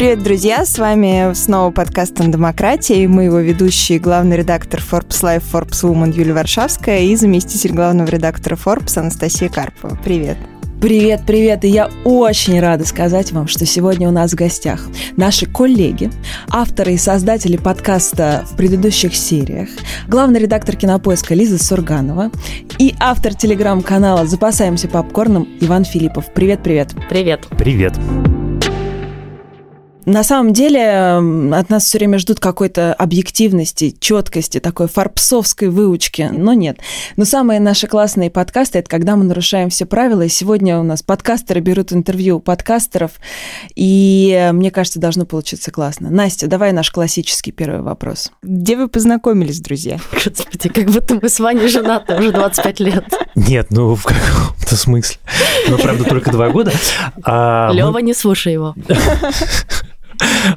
Привет, 0.00 0.22
друзья! 0.22 0.64
С 0.64 0.78
вами 0.78 1.34
снова 1.34 1.70
подкаст 1.70 2.18
«On 2.20 2.32
демократии». 2.32 3.06
Мы 3.06 3.24
его 3.24 3.38
ведущие, 3.38 3.98
главный 3.98 4.38
редактор 4.38 4.80
Forbes 4.80 5.20
Life, 5.22 5.42
Forbes 5.52 5.82
Woman 5.82 6.16
Юлия 6.16 6.32
Варшавская 6.32 7.00
и 7.00 7.14
заместитель 7.16 7.72
главного 7.72 8.08
редактора 8.08 8.56
Forbes 8.56 8.96
Анастасия 8.98 9.50
Карпова. 9.50 9.98
Привет! 10.02 10.38
Привет, 10.80 11.24
привет! 11.26 11.66
И 11.66 11.68
я 11.68 11.90
очень 12.06 12.58
рада 12.60 12.86
сказать 12.86 13.32
вам, 13.32 13.46
что 13.46 13.66
сегодня 13.66 14.08
у 14.08 14.10
нас 14.10 14.32
в 14.32 14.36
гостях 14.36 14.88
наши 15.18 15.44
коллеги, 15.44 16.10
авторы 16.48 16.94
и 16.94 16.96
создатели 16.96 17.58
подкаста 17.58 18.46
в 18.50 18.56
предыдущих 18.56 19.14
сериях, 19.14 19.68
главный 20.08 20.40
редактор 20.40 20.76
кинопоиска 20.76 21.34
Лиза 21.34 21.62
Сурганова 21.62 22.30
и 22.78 22.94
автор 23.00 23.34
телеграм-канала 23.34 24.24
«Запасаемся 24.24 24.88
попкорном» 24.88 25.46
Иван 25.60 25.84
Филиппов. 25.84 26.32
Привет, 26.32 26.62
привет! 26.62 26.94
Привет! 27.10 27.46
Привет! 27.58 27.92
На 30.06 30.24
самом 30.24 30.52
деле 30.52 31.20
от 31.54 31.70
нас 31.70 31.84
все 31.84 31.98
время 31.98 32.18
ждут 32.18 32.40
какой-то 32.40 32.94
объективности, 32.94 33.94
четкости, 33.98 34.60
такой 34.60 34.88
фарпсовской 34.88 35.68
выучки, 35.68 36.30
но 36.32 36.54
нет. 36.54 36.78
Но 37.16 37.24
самые 37.24 37.60
наши 37.60 37.86
классные 37.86 38.30
подкасты– 38.30 38.78
это 38.80 38.88
когда 38.88 39.16
мы 39.16 39.24
нарушаем 39.24 39.68
все 39.70 39.86
правила, 39.86 40.22
и 40.22 40.28
сегодня 40.28 40.78
у 40.78 40.82
нас 40.82 41.02
подкастеры 41.02 41.60
берут 41.60 41.92
интервью 41.92 42.38
у 42.38 42.40
подкастеров, 42.40 43.12
и 43.74 44.50
мне 44.52 44.70
кажется, 44.70 44.98
должно 44.98 45.26
получиться 45.26 45.70
классно. 45.70 46.10
Настя, 46.10 46.46
давай 46.46 46.72
наш 46.72 46.90
классический 46.90 47.52
первый 47.52 47.82
вопрос. 47.82 48.32
Где 48.42 48.76
вы 48.76 48.88
познакомились, 48.88 49.60
друзья? 49.60 49.98
Господи, 50.12 50.68
как 50.68 50.90
будто 50.90 51.18
мы 51.20 51.28
с 51.28 51.38
вами 51.38 51.66
женаты 51.66 52.16
уже 52.16 52.32
25 52.32 52.80
лет. 52.80 53.04
Нет, 53.34 53.68
ну 53.70 53.94
в 53.94 54.04
каком-то 54.04 54.76
смысле. 54.76 55.18
Ну, 55.68 55.78
правда, 55.78 56.04
только 56.04 56.30
два 56.30 56.48
года. 56.50 56.72
А 57.24 57.70
Лева, 57.72 57.90
мы... 57.90 58.02
не 58.02 58.14
слушай 58.14 58.52
его. 58.52 58.74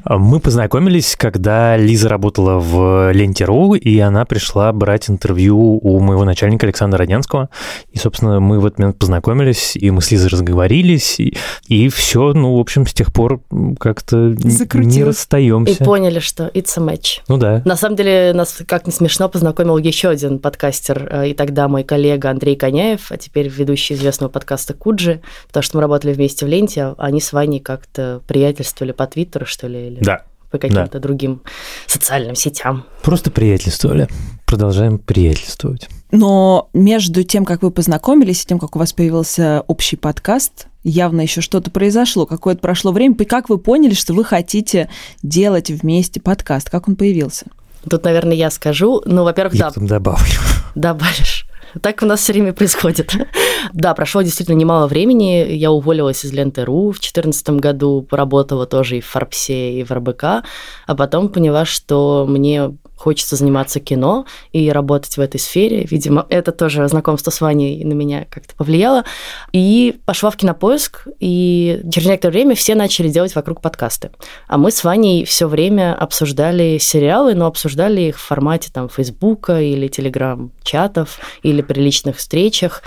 Мы 0.06 0.40
познакомились, 0.40 1.16
когда 1.18 1.78
Лиза 1.78 2.10
работала 2.10 2.60
в 2.60 3.12
Ленте.ру, 3.12 3.76
и 3.76 4.00
она 4.00 4.26
пришла 4.26 4.72
брать 4.72 5.10
интервью 5.10 5.80
у 5.82 6.00
моего 6.00 6.24
начальника 6.26 6.66
Александра 6.66 7.00
Роденского. 7.00 7.50
И, 7.92 7.98
собственно, 7.98 8.40
мы 8.40 8.60
в 8.60 8.66
этот 8.66 8.80
момент 8.80 9.00
познакомились, 9.00 9.76
и 9.76 9.92
мы 9.92 10.02
с 10.02 10.12
Лизой 10.12 10.30
разговорились, 10.30 11.20
и, 11.20 11.38
и 11.68 11.90
все, 11.90 12.34
ну, 12.34 12.58
в 12.58 12.60
общем, 12.60 12.86
с 12.88 12.94
тех 12.94 13.14
пор 13.14 13.42
как-то 13.80 14.36
не 14.74 15.04
расстаемся. 15.04 15.84
И 15.84 15.86
поняли, 15.86 16.20
что 16.20 16.48
it's 16.54 16.74
a 16.78 16.82
match. 16.82 17.22
Ну 17.28 17.38
да. 17.38 17.62
На 17.66 17.76
самом 17.76 17.96
деле, 17.96 18.34
нас, 18.34 18.62
как 18.68 18.86
не 18.88 18.94
смешно, 18.94 19.30
познакомил 19.30 19.78
еще 19.78 20.10
один 20.10 20.40
подкастер, 20.40 21.08
э, 21.12 21.30
и 21.30 21.34
тогда 21.34 21.68
мой 21.68 21.84
коллега 21.84 22.30
Андрей 22.30 22.56
Коняев, 22.56 23.12
а 23.12 23.18
теперь 23.18 23.48
ведущий 23.48 23.96
известного 23.96 24.30
подкаста 24.30 24.74
Куджи, 24.74 25.22
потому 25.48 25.64
что 25.64 25.78
мы 25.78 25.82
работали 25.82 26.14
вместе 26.14 26.46
в 26.46 26.50
Ленте, 26.50 26.84
а 26.84 26.96
они 26.98 27.22
с 27.22 27.34
Ваней 27.34 27.60
как-то 27.60 28.22
приятельствовали 28.28 28.92
по 28.92 29.06
Твиттеру, 29.08 29.46
что 29.54 29.68
ли? 29.68 29.88
Или 29.88 30.00
да. 30.02 30.24
По 30.52 30.58
каким-то 30.60 30.92
да. 30.92 31.00
другим 31.00 31.42
социальным 31.88 32.36
сетям. 32.36 32.86
Просто 33.02 33.32
приятельствовали. 33.32 34.08
Продолжаем 34.46 35.00
приятельствовать. 35.00 35.90
Но 36.12 36.70
между 36.74 37.24
тем, 37.24 37.44
как 37.44 37.64
вы 37.64 37.72
познакомились, 37.72 38.44
и 38.44 38.46
тем, 38.46 38.60
как 38.60 38.76
у 38.76 38.80
вас 38.80 38.94
появился 38.94 39.64
общий 39.66 39.96
подкаст, 39.96 40.68
явно 40.84 41.22
еще 41.22 41.42
что-то 41.42 41.72
произошло, 41.72 42.28
какое-то 42.28 42.62
прошло 42.62 42.92
время. 42.92 43.16
И 43.18 43.26
как 43.26 43.50
вы 43.50 43.58
поняли, 43.58 43.96
что 43.96 44.14
вы 44.14 44.24
хотите 44.24 44.90
делать 45.24 45.72
вместе 45.72 46.22
подкаст? 46.22 46.70
Как 46.70 46.88
он 46.88 46.96
появился? 46.96 47.48
Тут, 47.90 48.04
наверное, 48.04 48.36
я 48.36 48.52
скажу. 48.52 49.02
Ну, 49.06 49.24
во-первых, 49.24 49.56
я 49.56 49.72
да. 49.72 49.82
Добавлю. 49.82 50.40
Добавишь. 50.76 51.43
Так 51.82 52.02
у 52.04 52.06
нас 52.06 52.20
все 52.20 52.34
время 52.34 52.54
происходит. 52.54 53.16
да, 53.74 53.94
прошло 53.94 54.22
действительно 54.22 54.56
немало 54.56 54.88
времени. 54.88 55.46
Я 55.54 55.72
уволилась 55.72 56.26
из 56.26 56.32
Ленты.ру 56.32 56.92
в 56.92 57.00
2014 57.00 57.50
году, 57.52 58.02
поработала 58.02 58.66
тоже 58.66 58.98
и 58.98 59.02
в 59.02 59.06
Форбсе, 59.06 59.74
и 59.74 59.84
в 59.84 59.92
РБК, 59.92 60.24
а 60.24 60.96
потом 60.96 61.30
поняла, 61.30 61.66
что 61.66 62.26
мне 62.28 62.76
хочется 63.04 63.36
заниматься 63.36 63.82
кино 63.82 64.26
и 64.54 64.72
работать 64.72 65.18
в 65.18 65.20
этой 65.20 65.38
сфере. 65.38 65.86
Видимо, 65.90 66.26
это 66.30 66.54
тоже 66.54 66.88
знакомство 66.88 67.32
с 67.32 67.42
Ваней 67.42 67.84
на 67.84 67.92
меня 67.92 68.26
как-то 68.30 68.56
повлияло. 68.56 69.04
И 69.52 70.00
пошла 70.06 70.30
в 70.30 70.38
кинопоиск, 70.38 71.08
и 71.20 71.82
через 71.92 72.08
некоторое 72.08 72.32
время 72.32 72.56
все 72.56 72.76
начали 72.76 73.10
делать 73.10 73.36
вокруг 73.36 73.60
подкасты. 73.60 74.12
А 74.48 74.58
мы 74.58 74.72
с 74.72 74.86
Ваней 74.86 75.26
все 75.26 75.50
время 75.50 75.94
обсуждали 75.94 76.78
сериалы, 76.78 77.36
но 77.36 77.48
обсуждали 77.48 78.02
их 78.04 78.18
в 78.18 78.22
формате 78.22 78.70
там 78.74 78.88
Фейсбука 78.88 79.60
или 79.60 79.90
Телеграм-чатов 79.90 81.20
или 81.44 81.62
при 81.62 81.82
личных 81.82 82.16
встречах. 82.16 82.84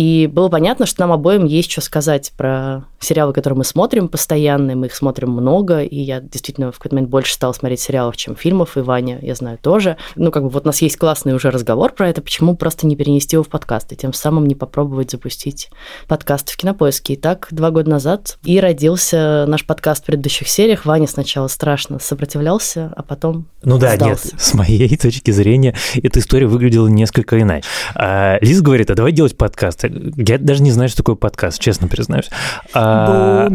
И 0.00 0.30
было 0.32 0.48
понятно, 0.48 0.86
что 0.86 1.02
нам 1.02 1.12
обоим 1.12 1.44
есть 1.44 1.70
что 1.70 1.82
сказать 1.82 2.32
про 2.34 2.86
сериалы, 3.00 3.34
которые 3.34 3.58
мы 3.58 3.64
смотрим 3.64 4.08
постоянно, 4.08 4.74
мы 4.74 4.86
их 4.86 4.94
смотрим 4.94 5.28
много, 5.28 5.82
и 5.82 5.98
я 5.98 6.20
действительно 6.20 6.72
в 6.72 6.78
какой-то 6.78 6.94
момент 6.94 7.10
больше 7.10 7.34
стала 7.34 7.52
смотреть 7.52 7.80
сериалов, 7.80 8.16
чем 8.16 8.34
фильмов, 8.34 8.78
и 8.78 8.80
Ваня, 8.80 9.18
я 9.20 9.34
знаю, 9.34 9.58
тоже. 9.60 9.98
Ну, 10.16 10.30
как 10.30 10.44
бы 10.44 10.48
вот 10.48 10.64
у 10.64 10.66
нас 10.66 10.80
есть 10.80 10.96
классный 10.96 11.34
уже 11.34 11.50
разговор 11.50 11.92
про 11.92 12.08
это, 12.08 12.22
почему 12.22 12.56
просто 12.56 12.86
не 12.86 12.96
перенести 12.96 13.36
его 13.36 13.42
в 13.42 13.48
подкаст, 13.48 13.92
и 13.92 13.96
тем 13.96 14.14
самым 14.14 14.46
не 14.46 14.54
попробовать 14.54 15.10
запустить 15.10 15.68
подкаст 16.08 16.48
в 16.48 16.56
Кинопоиске. 16.56 17.12
И 17.12 17.16
так 17.16 17.48
два 17.50 17.70
года 17.70 17.90
назад 17.90 18.38
и 18.42 18.58
родился 18.58 19.44
наш 19.48 19.66
подкаст 19.66 20.04
в 20.04 20.06
предыдущих 20.06 20.48
сериях. 20.48 20.86
Ваня 20.86 21.08
сначала 21.08 21.48
страшно 21.48 21.98
сопротивлялся, 21.98 22.90
а 22.96 23.02
потом 23.02 23.48
Ну 23.64 23.76
да, 23.76 23.96
сдался. 23.96 24.28
нет, 24.32 24.40
с 24.40 24.54
моей 24.54 24.96
точки 24.98 25.30
зрения 25.30 25.74
эта 26.02 26.20
история 26.20 26.46
выглядела 26.46 26.88
несколько 26.88 27.38
иначе. 27.38 27.66
А, 27.94 28.38
Лиза 28.40 28.62
говорит, 28.62 28.90
а 28.90 28.94
давай 28.94 29.12
делать 29.12 29.36
подкаст. 29.36 29.89
Я 30.16 30.38
даже 30.38 30.62
не 30.62 30.72
знаю, 30.72 30.88
что 30.88 30.98
такое 30.98 31.16
подкаст, 31.16 31.60
честно 31.60 31.88
признаюсь. 31.88 32.30
А. 32.72 33.48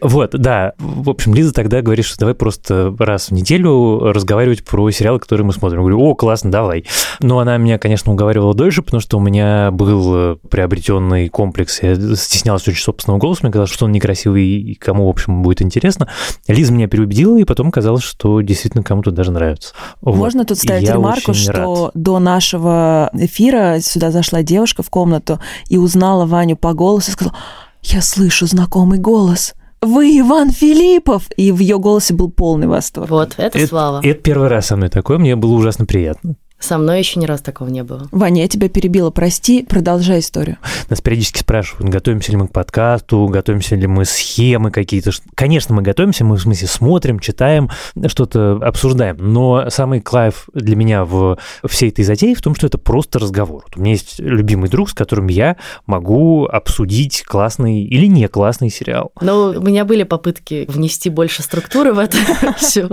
Вот, 0.00 0.30
да. 0.32 0.74
В 0.78 1.10
общем, 1.10 1.34
Лиза 1.34 1.52
тогда 1.52 1.82
говорит, 1.82 2.04
что 2.04 2.18
давай 2.18 2.34
просто 2.34 2.94
раз 2.98 3.28
в 3.28 3.32
неделю 3.32 4.12
разговаривать 4.12 4.64
про 4.64 4.90
сериалы, 4.90 5.18
которые 5.18 5.46
мы 5.46 5.52
смотрим. 5.52 5.80
Я 5.80 5.82
говорю, 5.82 6.00
о, 6.00 6.14
классно, 6.14 6.50
давай. 6.50 6.84
Но 7.20 7.38
она 7.38 7.56
меня, 7.56 7.78
конечно, 7.78 8.12
уговаривала 8.12 8.54
дольше, 8.54 8.82
потому 8.82 9.00
что 9.00 9.18
у 9.18 9.20
меня 9.20 9.70
был 9.70 10.36
приобретенный 10.50 11.28
комплекс. 11.28 11.82
Я 11.82 11.94
стеснялась 12.16 12.66
очень 12.68 12.82
собственного 12.82 13.18
голоса, 13.18 13.40
мне 13.42 13.52
казалось, 13.52 13.70
что 13.70 13.86
он 13.86 13.92
некрасивый 13.92 14.44
и 14.44 14.74
кому, 14.74 15.06
в 15.06 15.10
общем, 15.10 15.42
будет 15.42 15.62
интересно. 15.62 16.08
Лиза 16.46 16.72
меня 16.72 16.88
переубедила, 16.88 17.36
и 17.36 17.44
потом 17.44 17.70
казалось, 17.70 18.02
что 18.02 18.40
действительно 18.40 18.82
кому-то 18.82 19.10
даже 19.10 19.32
нравится. 19.32 19.74
Можно 20.02 20.40
вот. 20.40 20.48
тут 20.48 20.58
ставить 20.58 20.88
ремарку, 20.88 21.34
что 21.34 21.86
рад. 21.86 21.90
до 21.94 22.18
нашего 22.18 23.10
эфира 23.14 23.78
сюда 23.80 24.10
зашла 24.10 24.42
девушка 24.42 24.82
в 24.82 24.90
комнату 24.90 25.40
и 25.68 25.76
узнала 25.76 26.26
Ваню 26.26 26.56
по 26.56 26.72
голосу 26.72 27.10
и 27.10 27.12
сказала, 27.12 27.36
я 27.82 28.02
слышу 28.02 28.46
знакомый 28.46 28.98
голос 28.98 29.54
вы 29.80 30.18
Иван 30.18 30.50
Филиппов! 30.50 31.28
И 31.36 31.52
в 31.52 31.58
ее 31.58 31.78
голосе 31.78 32.14
был 32.14 32.30
полный 32.30 32.66
восторг. 32.66 33.10
Вот, 33.10 33.34
это, 33.36 33.58
это 33.58 33.66
слава. 33.66 34.00
Это 34.02 34.20
первый 34.20 34.48
раз 34.48 34.66
со 34.66 34.76
мной 34.76 34.88
такое, 34.88 35.18
мне 35.18 35.36
было 35.36 35.54
ужасно 35.54 35.86
приятно. 35.86 36.36
Со 36.58 36.76
мной 36.76 36.98
еще 36.98 37.20
ни 37.20 37.26
раз 37.26 37.40
такого 37.40 37.68
не 37.68 37.84
было. 37.84 38.08
Ваня, 38.10 38.42
я 38.42 38.48
тебя 38.48 38.68
перебила, 38.68 39.10
прости, 39.10 39.62
продолжай 39.62 40.18
историю. 40.18 40.58
Нас 40.90 41.00
периодически 41.00 41.38
спрашивают, 41.38 41.88
готовимся 41.88 42.32
ли 42.32 42.36
мы 42.36 42.48
к 42.48 42.52
подкасту, 42.52 43.26
готовимся 43.28 43.76
ли 43.76 43.86
мы 43.86 44.04
схемы 44.04 44.70
какие-то. 44.70 45.12
Конечно, 45.34 45.74
мы 45.74 45.82
готовимся, 45.82 46.24
мы 46.24 46.36
в 46.36 46.40
смысле 46.40 46.66
смотрим, 46.66 47.20
читаем, 47.20 47.70
что-то 48.06 48.58
обсуждаем. 48.62 49.16
Но 49.18 49.70
самый 49.70 50.00
кайф 50.00 50.48
для 50.52 50.74
меня 50.74 51.04
в 51.04 51.38
всей 51.66 51.90
этой 51.90 52.04
затее 52.04 52.34
в 52.34 52.42
том, 52.42 52.54
что 52.54 52.66
это 52.66 52.76
просто 52.76 53.18
разговор. 53.18 53.64
У 53.76 53.80
меня 53.80 53.92
есть 53.92 54.18
любимый 54.18 54.68
друг, 54.68 54.90
с 54.90 54.94
которым 54.94 55.28
я 55.28 55.56
могу 55.86 56.46
обсудить 56.46 57.22
классный 57.22 57.82
или 57.82 58.06
не 58.06 58.26
классный 58.26 58.70
сериал. 58.70 59.12
Ну, 59.20 59.54
у 59.56 59.60
меня 59.60 59.84
были 59.84 60.02
попытки 60.02 60.66
внести 60.68 61.08
больше 61.08 61.42
структуры 61.42 61.92
в 61.92 61.98
это 61.98 62.16
все. 62.58 62.88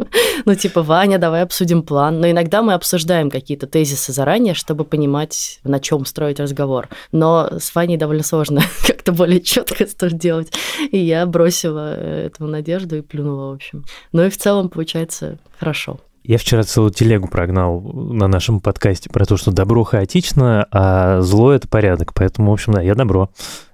Ну, 0.45 0.55
типа, 0.55 0.83
Ваня, 0.83 1.17
давай 1.17 1.41
обсудим 1.41 1.81
план. 1.81 2.19
Но 2.19 2.29
иногда 2.29 2.61
мы 2.61 2.73
обсуждаем 2.73 3.29
какие 3.29 3.54
какие-то 3.55 3.67
тезисы 3.67 4.11
заранее, 4.11 4.53
чтобы 4.53 4.83
понимать, 4.83 5.59
на 5.63 5.79
чем 5.79 6.05
строить 6.05 6.39
разговор. 6.39 6.89
Но 7.11 7.49
с 7.57 7.73
Ваней 7.73 7.97
довольно 7.97 8.23
сложно 8.23 8.61
как-то 8.87 9.13
более 9.13 9.39
четко 9.39 9.85
это 9.85 10.11
делать. 10.11 10.51
И 10.91 10.97
я 10.97 11.25
бросила 11.25 11.95
эту 11.95 12.47
надежду 12.47 12.97
и 12.97 13.01
плюнула, 13.01 13.51
в 13.51 13.55
общем. 13.55 13.85
Ну 14.11 14.25
и 14.25 14.29
в 14.29 14.37
целом 14.37 14.69
получается 14.69 15.37
хорошо. 15.57 15.99
Я 16.23 16.37
вчера 16.37 16.63
целую 16.63 16.91
телегу 16.91 17.27
прогнал 17.27 17.79
на 17.79 18.27
нашем 18.27 18.59
подкасте 18.59 19.09
про 19.09 19.25
то, 19.25 19.37
что 19.37 19.51
добро 19.51 19.83
хаотично, 19.83 20.67
а 20.71 21.21
зло– 21.21 21.51
это 21.53 21.67
порядок. 21.67 22.13
Поэтому, 22.13 22.49
в 22.49 22.53
общем, 22.53 22.73
да, 22.73 22.81
я 22.81 22.95
добро. 22.95 23.29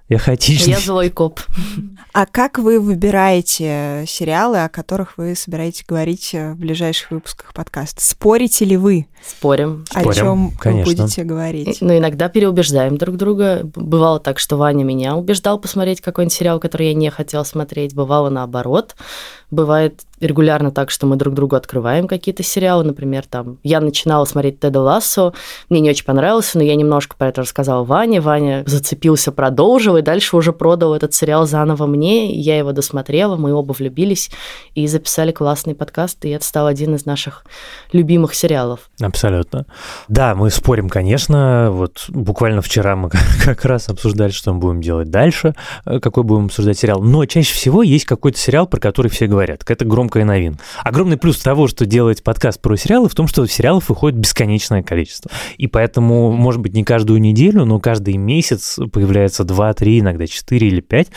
Я 0.08 0.18
хаотичный. 0.18 0.74
Я 0.74 0.80
злой 0.80 1.10
коп. 1.10 1.40
А 2.12 2.26
как 2.26 2.58
вы 2.58 2.78
выбираете 2.80 4.04
сериалы, 4.06 4.64
о 4.64 4.68
которых 4.68 5.16
вы 5.16 5.34
собираетесь 5.34 5.84
говорить 5.88 6.34
в 6.34 6.54
ближайших 6.56 7.10
выпусках 7.10 7.54
подкаста? 7.54 8.02
Спорите 8.02 8.66
ли 8.66 8.76
вы? 8.76 9.06
Спорим. 9.26 9.84
О 9.94 10.00
Спорим, 10.00 10.14
чем 10.14 10.50
конечно. 10.58 10.90
вы 10.90 10.96
будете 10.96 11.24
говорить? 11.24 11.78
Ну, 11.80 11.96
иногда 11.96 12.28
переубеждаем 12.28 12.98
друг 12.98 13.16
друга. 13.16 13.60
Бывало 13.62 14.20
так, 14.20 14.38
что 14.38 14.56
Ваня 14.56 14.84
меня 14.84 15.16
убеждал 15.16 15.58
посмотреть 15.58 16.02
какой-нибудь 16.02 16.34
сериал, 16.34 16.60
который 16.60 16.88
я 16.88 16.94
не 16.94 17.10
хотела 17.10 17.44
смотреть. 17.44 17.94
Бывало 17.94 18.28
наоборот. 18.28 18.94
Бывает 19.52 20.02
регулярно 20.22 20.70
так, 20.70 20.90
что 20.90 21.06
мы 21.06 21.16
друг 21.16 21.34
другу 21.34 21.56
открываем 21.56 22.08
какие-то 22.08 22.42
сериалы. 22.42 22.84
Например, 22.84 23.24
там, 23.28 23.58
я 23.62 23.80
начинала 23.80 24.24
смотреть 24.24 24.60
Теда 24.60 24.80
Лассо, 24.80 25.34
мне 25.68 25.80
не 25.80 25.90
очень 25.90 26.04
понравился, 26.04 26.58
но 26.58 26.64
я 26.64 26.74
немножко 26.74 27.16
про 27.16 27.28
это 27.28 27.42
рассказала 27.42 27.84
Ване. 27.84 28.20
Ваня 28.20 28.62
зацепился, 28.66 29.32
продолжил, 29.32 29.96
и 29.96 30.02
дальше 30.02 30.36
уже 30.36 30.52
продал 30.52 30.94
этот 30.94 31.12
сериал 31.12 31.46
заново 31.46 31.86
мне. 31.86 32.32
Я 32.32 32.56
его 32.56 32.72
досмотрела, 32.72 33.36
мы 33.36 33.52
оба 33.52 33.72
влюбились 33.72 34.30
и 34.74 34.86
записали 34.86 35.32
классный 35.32 35.74
подкаст, 35.74 36.24
и 36.24 36.30
это 36.30 36.44
стал 36.44 36.66
один 36.66 36.94
из 36.94 37.04
наших 37.04 37.44
любимых 37.92 38.34
сериалов. 38.34 38.90
Абсолютно. 39.00 39.66
Да, 40.08 40.34
мы 40.34 40.50
спорим, 40.50 40.88
конечно. 40.88 41.68
Вот 41.70 42.04
буквально 42.08 42.62
вчера 42.62 42.96
мы 42.96 43.10
как 43.44 43.64
раз 43.64 43.88
обсуждали, 43.88 44.30
что 44.30 44.52
мы 44.54 44.60
будем 44.60 44.80
делать 44.80 45.10
дальше, 45.10 45.54
э, 45.84 45.98
какой 45.98 46.22
будем 46.22 46.46
обсуждать 46.46 46.78
сериал. 46.78 47.02
Но 47.02 47.26
чаще 47.26 47.52
всего 47.54 47.82
есть 47.82 48.04
какой-то 48.04 48.38
сериал, 48.38 48.66
про 48.66 48.80
который 48.80 49.08
все 49.08 49.26
говорят. 49.26 49.41
Это 49.50 49.84
громкая 49.84 50.24
новин. 50.24 50.58
Огромный 50.84 51.16
плюс 51.16 51.38
того, 51.38 51.68
что 51.68 51.86
делать 51.86 52.22
подкаст 52.22 52.60
про 52.60 52.76
сериалы, 52.76 53.08
в 53.08 53.14
том, 53.14 53.26
что 53.26 53.46
сериалов 53.46 53.88
выходит 53.88 54.18
бесконечное 54.18 54.82
количество. 54.82 55.30
И 55.56 55.66
поэтому, 55.66 56.32
может 56.32 56.60
быть, 56.60 56.74
не 56.74 56.84
каждую 56.84 57.20
неделю, 57.20 57.64
но 57.64 57.80
каждый 57.80 58.16
месяц 58.16 58.78
появляется 58.92 59.44
2, 59.44 59.74
3, 59.74 60.00
иногда 60.00 60.26
4 60.26 60.66
или 60.66 60.80
5 60.80 61.08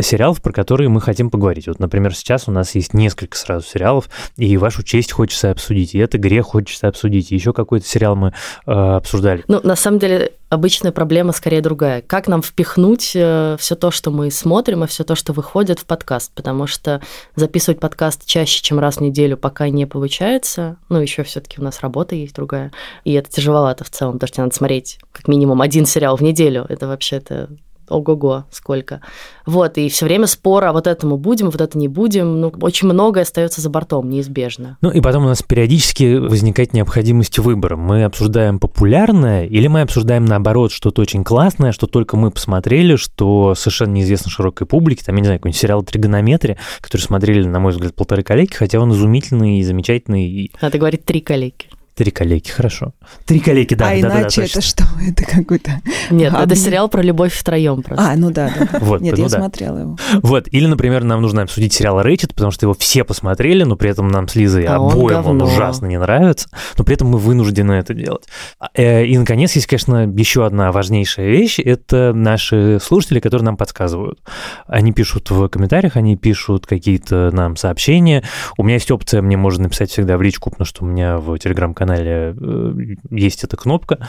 сериалов, 0.00 0.40
про 0.42 0.52
которые 0.52 0.88
мы 0.88 1.00
хотим 1.00 1.30
поговорить. 1.30 1.66
Вот, 1.66 1.78
например, 1.78 2.14
сейчас 2.14 2.48
у 2.48 2.50
нас 2.50 2.74
есть 2.74 2.94
несколько 2.94 3.36
сразу 3.36 3.66
сериалов, 3.66 4.08
и 4.36 4.56
вашу 4.56 4.82
честь 4.82 5.12
хочется 5.12 5.50
обсудить, 5.50 5.94
и 5.94 5.98
это 5.98 6.18
грех 6.18 6.46
хочется 6.46 6.88
обсудить, 6.88 7.32
и 7.32 7.34
еще 7.34 7.52
какой-то 7.52 7.86
сериал 7.86 8.16
мы 8.16 8.32
э, 8.66 8.70
обсуждали. 8.70 9.44
Ну, 9.48 9.60
на 9.62 9.76
самом 9.76 9.98
деле, 9.98 10.32
обычная 10.48 10.92
проблема 10.92 11.32
скорее 11.32 11.60
другая. 11.60 12.02
Как 12.02 12.28
нам 12.28 12.42
впихнуть 12.42 13.12
э, 13.14 13.56
все 13.58 13.74
то, 13.74 13.90
что 13.90 14.10
мы 14.10 14.30
смотрим, 14.30 14.84
и 14.84 14.86
все 14.86 15.04
то, 15.04 15.14
что 15.14 15.32
выходит 15.32 15.80
в 15.80 15.84
подкаст? 15.84 16.32
Потому 16.34 16.66
что 16.66 17.00
записывать 17.34 17.80
подкаст 17.80 18.26
чаще, 18.26 18.62
чем 18.62 18.78
раз 18.78 18.96
в 18.96 19.00
неделю, 19.00 19.36
пока 19.36 19.68
не 19.68 19.86
получается. 19.86 20.76
Ну, 20.88 21.00
еще 21.00 21.22
все-таки 21.22 21.60
у 21.60 21.64
нас 21.64 21.80
работа 21.80 22.14
есть 22.14 22.34
другая. 22.34 22.72
И 23.04 23.12
это 23.12 23.30
тяжеловато 23.30 23.84
в 23.84 23.90
целом, 23.90 24.14
потому 24.14 24.28
что 24.28 24.42
надо 24.42 24.54
смотреть 24.54 24.98
как 25.12 25.28
минимум 25.28 25.60
один 25.60 25.86
сериал 25.86 26.16
в 26.16 26.20
неделю. 26.20 26.66
Это 26.68 26.86
вообще-то 26.86 27.48
ого-го, 27.88 28.44
сколько. 28.50 29.00
Вот, 29.46 29.78
и 29.78 29.88
все 29.88 30.06
время 30.06 30.26
спора, 30.26 30.72
вот 30.72 30.86
этому 30.86 31.16
будем, 31.16 31.50
вот 31.50 31.60
это 31.60 31.76
не 31.78 31.88
будем. 31.88 32.40
Ну, 32.40 32.52
очень 32.60 32.88
многое 32.88 33.22
остается 33.22 33.60
за 33.60 33.70
бортом, 33.70 34.08
неизбежно. 34.08 34.78
Ну, 34.80 34.90
и 34.90 35.00
потом 35.00 35.24
у 35.24 35.28
нас 35.28 35.42
периодически 35.42 36.16
возникает 36.16 36.72
необходимость 36.72 37.38
выбора. 37.38 37.76
Мы 37.76 38.04
обсуждаем 38.04 38.58
популярное 38.58 39.46
или 39.46 39.66
мы 39.66 39.82
обсуждаем, 39.82 40.24
наоборот, 40.24 40.72
что-то 40.72 41.02
очень 41.02 41.24
классное, 41.24 41.72
что 41.72 41.86
только 41.86 42.16
мы 42.16 42.30
посмотрели, 42.30 42.96
что 42.96 43.54
совершенно 43.54 43.92
неизвестно 43.92 44.30
широкой 44.30 44.66
публике. 44.66 45.04
Там, 45.04 45.14
я 45.16 45.20
не 45.20 45.26
знаю, 45.26 45.40
какой-нибудь 45.40 45.60
сериал 45.60 45.82
«Тригонометрия», 45.82 46.58
который 46.80 47.02
смотрели, 47.02 47.46
на 47.46 47.60
мой 47.60 47.72
взгляд, 47.72 47.94
полторы 47.94 48.22
коллеги, 48.22 48.52
хотя 48.52 48.80
он 48.80 48.92
изумительный 48.92 49.58
и 49.58 49.62
замечательный. 49.62 50.50
Надо 50.60 50.78
говорить 50.78 51.04
«три 51.04 51.20
коллеги». 51.20 51.66
Три 51.94 52.10
коллеги, 52.10 52.48
хорошо. 52.48 52.92
Три 53.24 53.38
коллеги, 53.38 53.74
да. 53.74 53.86
А 53.86 53.90
да, 53.90 54.00
иначе 54.00 54.42
да, 54.42 54.46
да, 54.46 54.50
это 54.50 54.60
что? 54.60 54.84
Это 55.08 55.24
какой-то... 55.24 55.80
Нет, 56.10 56.32
а, 56.34 56.42
это 56.42 56.56
сериал 56.56 56.88
про 56.88 57.02
любовь 57.02 57.32
втроем 57.32 57.82
просто. 57.82 58.10
А, 58.10 58.16
ну 58.16 58.30
да, 58.30 58.52
да. 58.58 58.78
Вот, 58.80 59.00
Нет, 59.00 59.16
ну 59.16 59.22
я 59.24 59.28
да. 59.28 59.38
смотрела 59.38 59.78
его. 59.78 59.98
Вот, 60.22 60.48
или, 60.50 60.66
например, 60.66 61.04
нам 61.04 61.22
нужно 61.22 61.42
обсудить 61.42 61.72
сериал 61.72 62.02
«Рэйчет», 62.02 62.34
потому 62.34 62.50
что 62.50 62.66
его 62.66 62.74
все 62.74 63.04
посмотрели, 63.04 63.62
но 63.62 63.76
при 63.76 63.90
этом 63.90 64.08
нам 64.08 64.26
с 64.26 64.34
Лизой 64.34 64.64
А 64.64 64.80
он 64.80 64.92
обоим 64.92 65.18
он 65.18 65.38
говно. 65.38 65.44
ужасно 65.44 65.86
не 65.86 65.98
нравится, 65.98 66.48
но 66.76 66.84
при 66.84 66.94
этом 66.94 67.08
мы 67.08 67.18
вынуждены 67.18 67.72
это 67.72 67.94
делать. 67.94 68.24
А, 68.58 68.70
э, 68.74 69.04
И, 69.06 69.16
наконец, 69.16 69.52
есть, 69.52 69.66
конечно, 69.68 70.04
еще 70.16 70.44
одна 70.46 70.72
важнейшая 70.72 71.28
вещь, 71.28 71.60
это 71.60 72.12
наши 72.12 72.80
слушатели, 72.82 73.20
которые 73.20 73.44
нам 73.44 73.56
подсказывают. 73.56 74.18
Они 74.66 74.92
пишут 74.92 75.30
в 75.30 75.48
комментариях, 75.48 75.96
они 75.96 76.16
пишут 76.16 76.66
какие-то 76.66 77.30
нам 77.32 77.56
сообщения. 77.56 78.24
У 78.58 78.64
меня 78.64 78.74
есть 78.74 78.90
опция, 78.90 79.22
мне 79.22 79.36
можно 79.36 79.64
написать 79.64 79.90
всегда 79.90 80.16
в 80.16 80.22
личку, 80.22 80.50
потому 80.50 80.66
что 80.66 80.84
у 80.84 80.88
меня 80.88 81.18
в 81.18 81.38
телеграм-канале 81.38 81.83
э, 81.92 82.74
есть 83.10 83.44
эта 83.44 83.56
кнопка. 83.56 84.08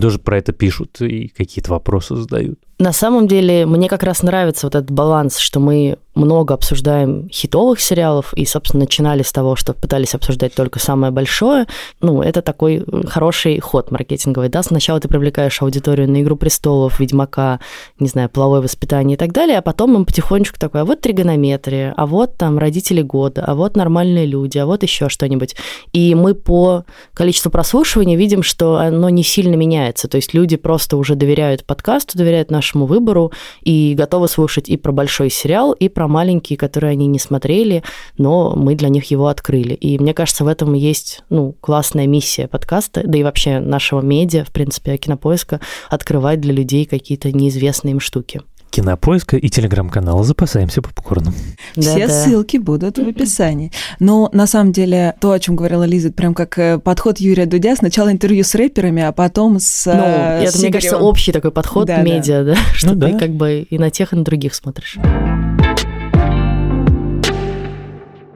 Тоже 0.00 0.18
про 0.18 0.38
это 0.38 0.52
пишут 0.52 1.00
и 1.00 1.28
какие-то 1.28 1.70
вопросы 1.70 2.16
задают. 2.16 2.60
На 2.80 2.94
самом 2.94 3.28
деле, 3.28 3.66
мне 3.66 3.90
как 3.90 4.02
раз 4.02 4.22
нравится 4.22 4.66
вот 4.66 4.74
этот 4.74 4.90
баланс, 4.90 5.36
что 5.36 5.60
мы 5.60 5.98
много 6.14 6.54
обсуждаем 6.54 7.28
хитовых 7.30 7.78
сериалов 7.80 8.32
и, 8.34 8.44
собственно, 8.44 8.84
начинали 8.84 9.22
с 9.22 9.32
того, 9.32 9.54
что 9.54 9.74
пытались 9.74 10.14
обсуждать 10.14 10.54
только 10.54 10.78
самое 10.78 11.12
большое. 11.12 11.66
Ну, 12.00 12.22
это 12.22 12.42
такой 12.42 12.84
хороший 13.06 13.60
ход 13.60 13.90
маркетинговый, 13.90 14.48
да. 14.48 14.62
Сначала 14.62 14.98
ты 14.98 15.08
привлекаешь 15.08 15.60
аудиторию 15.62 16.10
на 16.10 16.22
«Игру 16.22 16.36
престолов», 16.36 17.00
«Ведьмака», 17.00 17.60
не 17.98 18.08
знаю, 18.08 18.28
«Половое 18.28 18.60
воспитание» 18.62 19.16
и 19.16 19.18
так 19.18 19.32
далее, 19.32 19.58
а 19.58 19.62
потом 19.62 19.94
им 19.96 20.04
потихонечку 20.06 20.58
такое, 20.58 20.82
а 20.82 20.84
вот 20.84 21.00
тригонометрия, 21.00 21.92
а 21.96 22.06
вот 22.06 22.36
там 22.38 22.58
«Родители 22.58 23.02
года», 23.02 23.44
а 23.46 23.54
вот 23.54 23.76
«Нормальные 23.76 24.24
люди», 24.24 24.58
а 24.58 24.64
вот 24.66 24.82
еще 24.82 25.10
что-нибудь. 25.10 25.54
И 25.92 26.14
мы 26.14 26.34
по 26.34 26.84
количеству 27.12 27.50
прослушиваний 27.50 28.16
видим, 28.16 28.42
что 28.42 28.76
оно 28.76 29.10
не 29.10 29.22
сильно 29.22 29.54
меняется. 29.54 30.08
То 30.08 30.16
есть 30.16 30.34
люди 30.34 30.56
просто 30.56 30.96
уже 30.96 31.14
доверяют 31.14 31.64
подкасту, 31.64 32.16
доверяют 32.18 32.50
нашему 32.50 32.69
выбору 32.74 33.32
и 33.62 33.94
готовы 33.94 34.28
слушать 34.28 34.68
и 34.68 34.76
про 34.76 34.92
большой 34.92 35.30
сериал, 35.30 35.72
и 35.72 35.88
про 35.88 36.08
маленькие, 36.08 36.56
которые 36.56 36.92
они 36.92 37.06
не 37.06 37.18
смотрели, 37.18 37.82
но 38.18 38.54
мы 38.56 38.74
для 38.74 38.88
них 38.88 39.10
его 39.10 39.28
открыли. 39.28 39.74
И 39.74 39.98
мне 39.98 40.14
кажется, 40.14 40.44
в 40.44 40.48
этом 40.48 40.74
есть 40.74 41.22
ну, 41.30 41.54
классная 41.60 42.06
миссия 42.06 42.48
подкаста, 42.48 43.02
да 43.04 43.18
и 43.18 43.22
вообще 43.22 43.60
нашего 43.60 44.00
медиа, 44.00 44.44
в 44.44 44.50
принципе, 44.50 44.96
кинопоиска, 44.96 45.60
открывать 45.88 46.40
для 46.40 46.52
людей 46.52 46.84
какие-то 46.84 47.32
неизвестные 47.32 47.92
им 47.92 48.00
штуки. 48.00 48.40
Кинопоиска 48.70 49.36
и 49.36 49.48
телеграм-канала 49.48 50.22
«Запасаемся 50.24 50.80
попкорном». 50.80 51.34
Все 51.76 52.06
Да-да. 52.06 52.24
ссылки 52.24 52.56
будут 52.56 52.98
в 52.98 53.08
описании. 53.08 53.72
Но 53.98 54.30
на 54.32 54.46
самом 54.46 54.72
деле 54.72 55.14
то, 55.20 55.32
о 55.32 55.38
чем 55.40 55.56
говорила 55.56 55.82
Лиза, 55.84 56.12
прям 56.12 56.34
как 56.34 56.56
э, 56.58 56.78
подход 56.78 57.18
Юрия 57.18 57.46
Дудя. 57.46 57.74
Сначала 57.76 58.12
интервью 58.12 58.44
с 58.44 58.54
рэперами, 58.54 59.02
а 59.02 59.12
потом 59.12 59.58
с 59.58 59.86
Ну, 59.86 59.92
это, 59.92 60.52
с 60.56 60.60
мне 60.62 60.70
кажется, 60.72 60.98
общий 60.98 61.32
такой 61.32 61.50
подход 61.50 61.86
Да, 61.86 61.96
да. 61.96 62.02
медиа, 62.02 62.44
да, 62.44 62.54
что 62.74 62.94
Ну 62.94 63.00
ты 63.00 63.12
да. 63.12 63.18
как 63.18 63.30
бы 63.34 63.66
и 63.68 63.78
на 63.78 63.90
тех, 63.90 64.12
и 64.12 64.16
на 64.16 64.24
других 64.24 64.54
смотришь. 64.54 64.96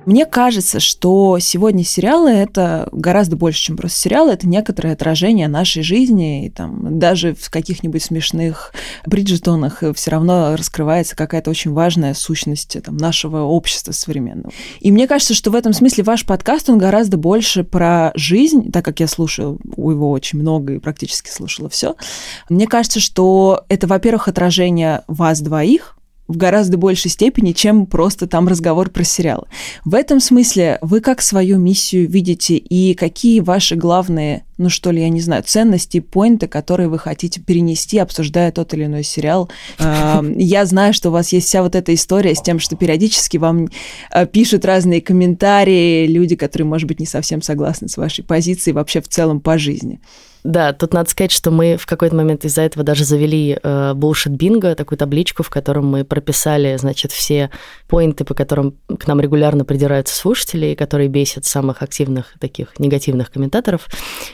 Мне 0.06 0.26
кажется, 0.26 0.80
что 0.80 1.38
сегодня 1.40 1.84
сериалы 1.84 2.30
это 2.30 2.88
гораздо 2.92 3.36
больше, 3.36 3.60
чем 3.60 3.76
просто 3.76 3.98
сериалы. 3.98 4.32
Это 4.32 4.46
некоторое 4.46 4.92
отражение 4.92 5.48
нашей 5.48 5.82
жизни. 5.82 6.46
И 6.46 6.50
там 6.50 6.98
даже 6.98 7.34
в 7.34 7.50
каких-нибудь 7.50 8.02
смешных 8.02 8.72
Бриджертонах 9.06 9.82
все 9.94 10.10
равно 10.10 10.56
раскрывается 10.56 11.16
какая-то 11.16 11.50
очень 11.50 11.72
важная 11.72 12.14
сущность 12.14 12.76
там, 12.82 12.96
нашего 12.96 13.42
общества 13.42 13.92
современного. 13.92 14.52
И 14.80 14.92
мне 14.92 15.08
кажется, 15.08 15.34
что 15.34 15.50
в 15.50 15.54
этом 15.54 15.72
смысле 15.72 16.04
ваш 16.04 16.26
подкаст, 16.26 16.68
он 16.68 16.78
гораздо 16.78 17.16
больше 17.16 17.64
про 17.64 18.12
жизнь, 18.14 18.70
так 18.72 18.84
как 18.84 19.00
я 19.00 19.08
слушаю 19.08 19.58
его 19.76 20.10
очень 20.10 20.38
много 20.38 20.74
и 20.74 20.78
практически 20.78 21.30
слушала 21.30 21.68
все. 21.68 21.96
Мне 22.48 22.66
кажется, 22.66 23.00
что 23.00 23.64
это, 23.68 23.86
во-первых, 23.86 24.28
отражение 24.28 25.02
вас 25.06 25.40
двоих, 25.40 25.96
в 26.26 26.36
гораздо 26.36 26.78
большей 26.78 27.10
степени, 27.10 27.52
чем 27.52 27.86
просто 27.86 28.26
там 28.26 28.48
разговор 28.48 28.90
про 28.90 29.04
сериал. 29.04 29.46
В 29.84 29.94
этом 29.94 30.20
смысле 30.20 30.78
вы 30.80 31.00
как 31.00 31.20
свою 31.20 31.58
миссию 31.58 32.08
видите 32.08 32.56
и 32.56 32.94
какие 32.94 33.40
ваши 33.40 33.76
главные, 33.76 34.44
ну 34.58 34.68
что 34.68 34.90
ли, 34.90 35.00
я 35.00 35.08
не 35.08 35.20
знаю, 35.20 35.42
ценности, 35.44 36.00
поинты, 36.00 36.46
которые 36.46 36.88
вы 36.88 36.98
хотите 36.98 37.40
перенести, 37.40 37.98
обсуждая 37.98 38.52
тот 38.52 38.74
или 38.74 38.84
иной 38.84 39.02
сериал. 39.02 39.50
Эм, 39.78 40.36
Я 40.38 40.64
знаю, 40.66 40.92
что 40.92 41.08
у 41.08 41.12
вас 41.12 41.32
есть 41.32 41.48
вся 41.48 41.62
вот 41.62 41.74
эта 41.74 41.94
история 41.94 42.34
с 42.34 42.42
тем, 42.42 42.58
что 42.58 42.76
периодически 42.76 43.36
вам 43.36 43.68
э, 44.10 44.26
пишут 44.26 44.64
разные 44.64 45.00
комментарии, 45.00 46.06
люди, 46.06 46.36
которые, 46.36 46.66
может 46.66 46.88
быть, 46.88 47.00
не 47.00 47.06
совсем 47.06 47.42
согласны 47.42 47.88
с 47.88 47.96
вашей 47.96 48.24
позицией 48.24 48.74
вообще 48.74 49.00
в 49.00 49.08
целом 49.08 49.40
по 49.40 49.58
жизни. 49.58 50.00
Да, 50.44 50.74
тут 50.74 50.92
надо 50.92 51.08
сказать, 51.08 51.32
что 51.32 51.50
мы 51.50 51.78
в 51.78 51.86
какой-то 51.86 52.14
момент 52.14 52.44
из-за 52.44 52.60
этого 52.60 52.84
даже 52.84 53.06
завели 53.06 53.58
э, 53.62 53.92
bullshit 53.94 54.28
бинго, 54.28 54.74
такую 54.74 54.98
табличку, 54.98 55.42
в 55.42 55.48
котором 55.48 55.86
мы 55.86 56.04
прописали, 56.04 56.76
значит, 56.76 57.12
все 57.12 57.50
поинты, 57.88 58.24
по 58.24 58.34
которым 58.34 58.74
к 58.98 59.06
нам 59.06 59.22
регулярно 59.22 59.64
придираются 59.64 60.14
слушатели, 60.14 60.66
и 60.66 60.74
которые 60.74 61.08
бесят 61.08 61.46
самых 61.46 61.80
активных 61.80 62.34
таких 62.40 62.78
негативных 62.78 63.32
комментаторов. 63.32 63.88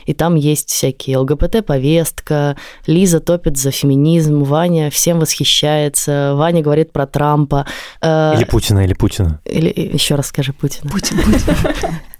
И 0.05 0.10
там 0.13 0.35
есть 0.35 0.69
всякие 0.69 1.17
ЛГБТ-повестка, 1.17 2.57
Лиза 2.87 3.19
топит 3.19 3.57
за 3.57 3.71
феминизм, 3.71 4.43
Ваня 4.43 4.89
всем 4.89 5.19
восхищается, 5.19 6.33
Ваня 6.35 6.61
говорит 6.61 6.91
про 6.91 7.05
Трампа. 7.07 7.65
э, 8.01 8.33
Или 8.35 8.45
Путина, 8.45 8.79
или 8.83 8.93
Путина. 8.93 9.39
или 9.45 9.69
еще 9.93 10.15
раз 10.15 10.27
скажи 10.27 10.53
Путина. 10.53 10.89
Путин, 10.89 11.17
Путин. 11.17 11.55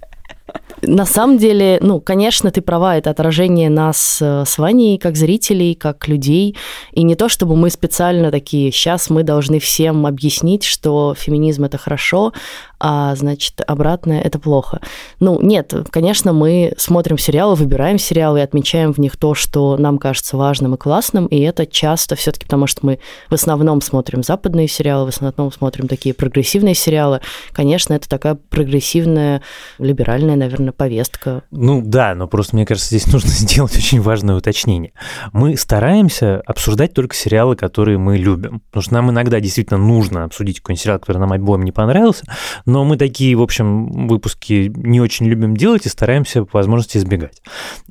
На 0.83 1.05
самом 1.05 1.37
деле, 1.37 1.77
ну, 1.81 2.01
конечно, 2.01 2.49
ты 2.49 2.61
права, 2.61 2.97
это 2.97 3.11
отражение 3.11 3.69
нас 3.69 4.17
э, 4.19 4.45
с 4.47 4.57
Ваней 4.57 4.97
как 4.97 5.15
зрителей, 5.15 5.75
как 5.75 6.07
людей. 6.07 6.57
И 6.91 7.03
не 7.03 7.13
то, 7.15 7.29
чтобы 7.29 7.55
мы 7.55 7.69
специально 7.69 8.31
такие, 8.31 8.71
сейчас 8.71 9.11
мы 9.11 9.21
должны 9.21 9.59
всем 9.59 10.07
объяснить, 10.07 10.63
что 10.63 11.13
феминизм 11.15 11.65
это 11.65 11.77
хорошо, 11.77 12.33
а 12.83 13.15
значит, 13.15 13.61
обратное 13.67 14.21
это 14.21 14.39
плохо. 14.39 14.81
Ну, 15.19 15.39
нет, 15.39 15.71
конечно, 15.91 16.33
мы 16.33 16.73
смотрим 16.77 17.19
сериалы, 17.19 17.53
выбираем 17.53 17.99
сериалы 17.99 18.39
и 18.39 18.41
отмечаем 18.41 18.91
в 18.91 18.97
них 18.97 19.17
то, 19.17 19.35
что 19.35 19.77
нам 19.77 19.99
кажется 19.99 20.35
важным 20.35 20.73
и 20.73 20.77
классным, 20.77 21.27
и 21.27 21.39
это 21.41 21.67
часто 21.67 22.15
все-таки 22.15 22.45
потому, 22.45 22.65
что 22.65 22.83
мы 22.83 22.97
в 23.29 23.35
основном 23.35 23.81
смотрим 23.81 24.23
западные 24.23 24.67
сериалы, 24.67 25.05
в 25.05 25.09
основном 25.09 25.51
смотрим 25.51 25.87
такие 25.87 26.15
прогрессивные 26.15 26.73
сериалы. 26.73 27.21
Конечно, 27.51 27.93
это 27.93 28.09
такая 28.09 28.33
прогрессивная, 28.33 29.43
либеральная, 29.77 30.35
наверное, 30.35 30.71
повестка. 30.71 31.43
Ну 31.51 31.83
да, 31.85 32.15
но 32.15 32.27
просто 32.27 32.55
мне 32.55 32.65
кажется, 32.65 32.87
здесь 32.87 33.05
нужно 33.13 33.29
сделать 33.31 33.77
очень 33.77 34.01
важное 34.01 34.35
уточнение. 34.35 34.93
Мы 35.33 35.55
стараемся 35.55 36.41
обсуждать 36.47 36.95
только 36.95 37.15
сериалы, 37.15 37.55
которые 37.55 37.99
мы 37.99 38.17
любим, 38.17 38.61
потому 38.71 38.81
что 38.81 38.93
нам 38.95 39.11
иногда 39.11 39.39
действительно 39.39 39.77
нужно 39.77 40.23
обсудить 40.23 40.61
какой-нибудь 40.61 40.81
сериал, 40.81 40.97
который 40.97 41.19
нам 41.19 41.31
обоим 41.31 41.61
не 41.61 41.71
понравился, 41.71 42.25
но 42.71 42.85
мы 42.85 42.95
такие, 42.95 43.35
в 43.35 43.41
общем, 43.41 44.07
выпуски 44.07 44.71
не 44.73 45.01
очень 45.01 45.25
любим 45.25 45.57
делать 45.57 45.85
и 45.85 45.89
стараемся 45.89 46.45
по 46.45 46.59
возможности 46.59 46.97
избегать. 46.97 47.41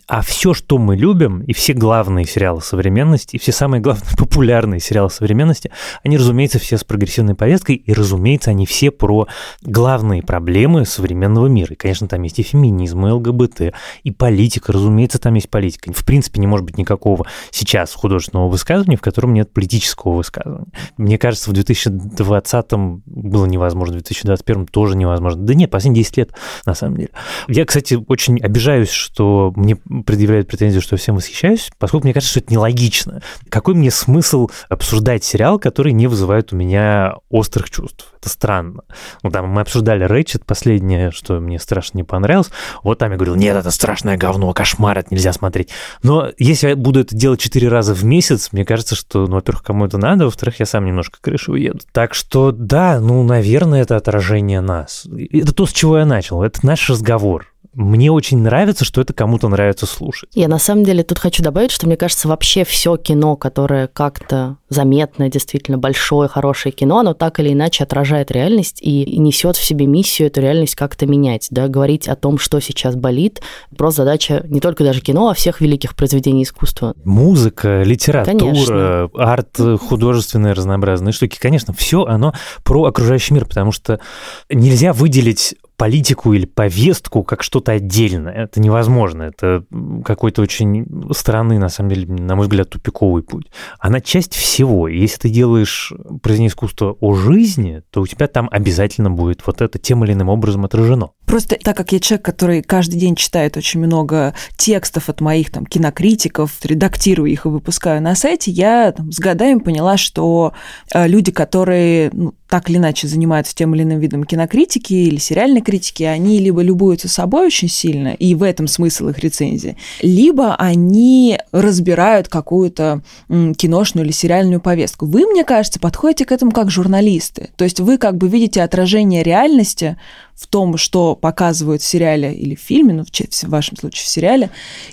А 0.06 0.22
все, 0.22 0.54
что 0.54 0.78
мы 0.78 0.96
любим, 0.96 1.42
и 1.42 1.52
все 1.52 1.74
главные 1.74 2.24
сериалы 2.24 2.62
современности, 2.62 3.36
и 3.36 3.38
все 3.38 3.52
самые 3.52 3.82
главные 3.82 4.08
популярные 4.16 4.80
сериалы 4.80 5.10
современности, 5.10 5.70
они, 6.02 6.16
разумеется, 6.16 6.58
все 6.58 6.78
с 6.78 6.84
прогрессивной 6.84 7.34
повесткой, 7.34 7.76
и, 7.76 7.92
разумеется, 7.92 8.50
они 8.50 8.64
все 8.64 8.90
про 8.90 9.28
главные 9.60 10.22
проблемы 10.22 10.86
современного 10.86 11.46
мира. 11.46 11.74
И, 11.74 11.76
конечно, 11.76 12.08
там 12.08 12.22
есть 12.22 12.38
и 12.38 12.42
феминизм, 12.42 13.06
и 13.06 13.10
ЛГБТ, 13.10 13.74
и 14.02 14.10
политика, 14.10 14.72
разумеется, 14.72 15.18
там 15.18 15.34
есть 15.34 15.50
политика. 15.50 15.92
В 15.92 16.06
принципе, 16.06 16.40
не 16.40 16.46
может 16.46 16.64
быть 16.64 16.78
никакого 16.78 17.26
сейчас 17.50 17.92
художественного 17.94 18.48
высказывания, 18.48 18.96
в 18.96 19.02
котором 19.02 19.34
нет 19.34 19.52
политического 19.52 20.14
высказывания. 20.14 20.72
Мне 20.96 21.18
кажется, 21.18 21.50
в 21.50 21.52
2020 21.52 22.72
было 23.04 23.44
невозможно, 23.44 23.92
в 23.92 24.02
2021 24.02 24.69
тоже 24.70 24.96
невозможно. 24.96 25.42
Да 25.42 25.54
нет, 25.54 25.70
последние 25.70 26.02
10 26.02 26.16
лет, 26.16 26.30
на 26.66 26.74
самом 26.74 26.96
деле. 26.96 27.10
Я, 27.48 27.64
кстати, 27.64 27.98
очень 28.08 28.40
обижаюсь, 28.40 28.90
что 28.90 29.52
мне 29.56 29.76
предъявляют 29.76 30.48
претензию, 30.48 30.82
что 30.82 30.94
я 30.94 30.98
всем 30.98 31.16
восхищаюсь, 31.16 31.70
поскольку 31.78 32.06
мне 32.06 32.14
кажется, 32.14 32.32
что 32.32 32.40
это 32.40 32.52
нелогично. 32.52 33.22
Какой 33.48 33.74
мне 33.74 33.90
смысл 33.90 34.48
обсуждать 34.68 35.24
сериал, 35.24 35.58
который 35.58 35.92
не 35.92 36.06
вызывает 36.06 36.52
у 36.52 36.56
меня 36.56 37.14
острых 37.28 37.70
чувств? 37.70 38.12
Это 38.20 38.28
странно. 38.28 38.82
Ну, 39.22 39.30
там 39.30 39.48
мы 39.48 39.62
обсуждали 39.62 40.04
Рэйчет, 40.04 40.44
последнее, 40.44 41.10
что 41.10 41.40
мне 41.40 41.58
страшно 41.58 41.98
не 41.98 42.04
понравилось. 42.04 42.50
Вот 42.82 42.98
там 42.98 43.10
я 43.10 43.16
говорил, 43.16 43.34
нет, 43.34 43.56
это 43.56 43.70
страшное 43.70 44.16
говно, 44.16 44.52
кошмар, 44.52 44.98
это 44.98 45.08
нельзя 45.14 45.32
смотреть. 45.32 45.70
Но 46.02 46.30
если 46.38 46.68
я 46.68 46.76
буду 46.76 47.00
это 47.00 47.16
делать 47.16 47.40
четыре 47.40 47.68
раза 47.68 47.94
в 47.94 48.04
месяц, 48.04 48.50
мне 48.52 48.64
кажется, 48.64 48.94
что, 48.94 49.26
ну, 49.26 49.36
во-первых, 49.36 49.62
кому 49.62 49.86
это 49.86 49.98
надо, 49.98 50.26
во-вторых, 50.26 50.60
я 50.60 50.66
сам 50.66 50.84
немножко 50.84 51.18
крышу 51.20 51.52
уеду. 51.52 51.80
Так 51.92 52.14
что, 52.14 52.52
да, 52.52 53.00
ну, 53.00 53.22
наверное, 53.22 53.82
это 53.82 53.96
отражение 53.96 54.59
нас. 54.60 55.06
Это 55.32 55.52
то, 55.52 55.66
с 55.66 55.72
чего 55.72 55.98
я 55.98 56.06
начал. 56.06 56.42
Это 56.42 56.64
наш 56.66 56.88
разговор 56.88 57.46
мне 57.72 58.10
очень 58.10 58.38
нравится, 58.38 58.84
что 58.84 59.00
это 59.00 59.12
кому-то 59.12 59.48
нравится 59.48 59.86
слушать. 59.86 60.30
Я 60.34 60.48
на 60.48 60.58
самом 60.58 60.84
деле 60.84 61.04
тут 61.04 61.18
хочу 61.18 61.42
добавить, 61.42 61.70
что 61.70 61.86
мне 61.86 61.96
кажется, 61.96 62.26
вообще 62.26 62.64
все 62.64 62.96
кино, 62.96 63.36
которое 63.36 63.86
как-то 63.86 64.56
заметное, 64.68 65.28
действительно 65.28 65.78
большое, 65.78 66.28
хорошее 66.28 66.72
кино, 66.72 66.98
оно 66.98 67.14
так 67.14 67.38
или 67.38 67.52
иначе 67.52 67.84
отражает 67.84 68.30
реальность 68.32 68.78
и 68.80 69.18
несет 69.18 69.56
в 69.56 69.64
себе 69.64 69.86
миссию 69.86 70.28
эту 70.28 70.40
реальность 70.40 70.74
как-то 70.74 71.06
менять, 71.06 71.46
да, 71.50 71.68
говорить 71.68 72.08
о 72.08 72.16
том, 72.16 72.38
что 72.38 72.60
сейчас 72.60 72.96
болит. 72.96 73.40
Просто 73.76 74.02
задача 74.02 74.44
не 74.48 74.60
только 74.60 74.82
даже 74.82 75.00
кино, 75.00 75.28
а 75.28 75.34
всех 75.34 75.60
великих 75.60 75.94
произведений 75.94 76.42
искусства. 76.42 76.94
Музыка, 77.04 77.82
литература, 77.82 78.36
Конечно. 78.38 79.10
арт, 79.14 79.58
художественные 79.80 80.54
разнообразные 80.54 81.12
штуки. 81.12 81.38
Конечно, 81.40 81.72
все 81.72 82.04
оно 82.04 82.34
про 82.64 82.84
окружающий 82.84 83.34
мир, 83.34 83.44
потому 83.44 83.70
что 83.70 84.00
нельзя 84.48 84.92
выделить 84.92 85.54
политику 85.80 86.34
или 86.34 86.44
повестку 86.44 87.22
как 87.22 87.42
что-то 87.42 87.72
отдельное. 87.72 88.34
Это 88.34 88.60
невозможно. 88.60 89.22
Это 89.22 89.64
какой-то 90.04 90.42
очень 90.42 90.86
странный, 91.12 91.56
на 91.56 91.70
самом 91.70 91.88
деле, 91.88 92.06
на 92.06 92.36
мой 92.36 92.44
взгляд, 92.44 92.68
тупиковый 92.68 93.22
путь. 93.22 93.46
Она 93.78 94.02
часть 94.02 94.34
всего. 94.34 94.88
И 94.88 94.98
если 94.98 95.20
ты 95.20 95.28
делаешь 95.30 95.90
произведение 96.20 96.48
искусства 96.48 96.98
о 97.00 97.14
жизни, 97.14 97.82
то 97.90 98.02
у 98.02 98.06
тебя 98.06 98.26
там 98.26 98.50
обязательно 98.52 99.10
будет 99.10 99.46
вот 99.46 99.62
это 99.62 99.78
тем 99.78 100.04
или 100.04 100.12
иным 100.12 100.28
образом 100.28 100.66
отражено. 100.66 101.12
Просто 101.24 101.56
так 101.56 101.78
как 101.78 101.92
я 101.92 102.00
человек, 102.00 102.26
который 102.26 102.62
каждый 102.62 103.00
день 103.00 103.16
читает 103.16 103.56
очень 103.56 103.80
много 103.80 104.34
текстов 104.58 105.08
от 105.08 105.22
моих 105.22 105.50
там 105.50 105.64
кинокритиков, 105.64 106.58
редактирую 106.62 107.30
их 107.30 107.46
и 107.46 107.48
выпускаю 107.48 108.02
на 108.02 108.14
сайте, 108.16 108.50
я 108.50 108.92
там, 108.92 109.12
с 109.12 109.18
годами 109.18 109.60
поняла, 109.60 109.96
что 109.96 110.52
э, 110.92 111.08
люди, 111.08 111.32
которые 111.32 112.10
ну, 112.12 112.34
так 112.50 112.68
или 112.68 112.78
иначе 112.78 113.06
занимаются 113.06 113.54
тем 113.54 113.74
или 113.74 113.82
иным 113.84 114.00
видом 114.00 114.24
кинокритики 114.24 114.92
или 114.92 115.16
сериальной 115.16 115.62
критики, 115.62 116.02
они 116.02 116.38
либо 116.38 116.62
любуются 116.62 117.08
собой 117.08 117.46
очень 117.46 117.68
сильно, 117.68 118.08
и 118.08 118.34
в 118.34 118.42
этом 118.42 118.66
смысл 118.66 119.08
их 119.08 119.18
рецензии, 119.20 119.76
либо 120.02 120.56
они 120.56 121.38
разбирают 121.52 122.28
какую-то 122.28 123.02
киношную 123.28 124.04
или 124.04 124.12
сериальную 124.12 124.60
повестку. 124.60 125.06
Вы, 125.06 125.26
мне 125.26 125.44
кажется, 125.44 125.78
подходите 125.78 126.24
к 126.24 126.32
этому 126.32 126.50
как 126.50 126.70
журналисты. 126.70 127.50
То 127.56 127.64
есть 127.64 127.80
вы 127.80 127.98
как 127.98 128.16
бы 128.16 128.28
видите 128.28 128.62
отражение 128.62 129.22
реальности 129.22 129.96
в 130.40 130.46
том, 130.46 130.78
что 130.78 131.14
показывают 131.14 131.82
в 131.82 131.84
сериале 131.84 132.32
или 132.32 132.54
в 132.54 132.60
фильме, 132.60 132.94
ну, 132.94 133.04
в 133.04 133.48
вашем 133.50 133.76
случае 133.76 134.04
в 134.04 134.08
сериале, 134.08 134.50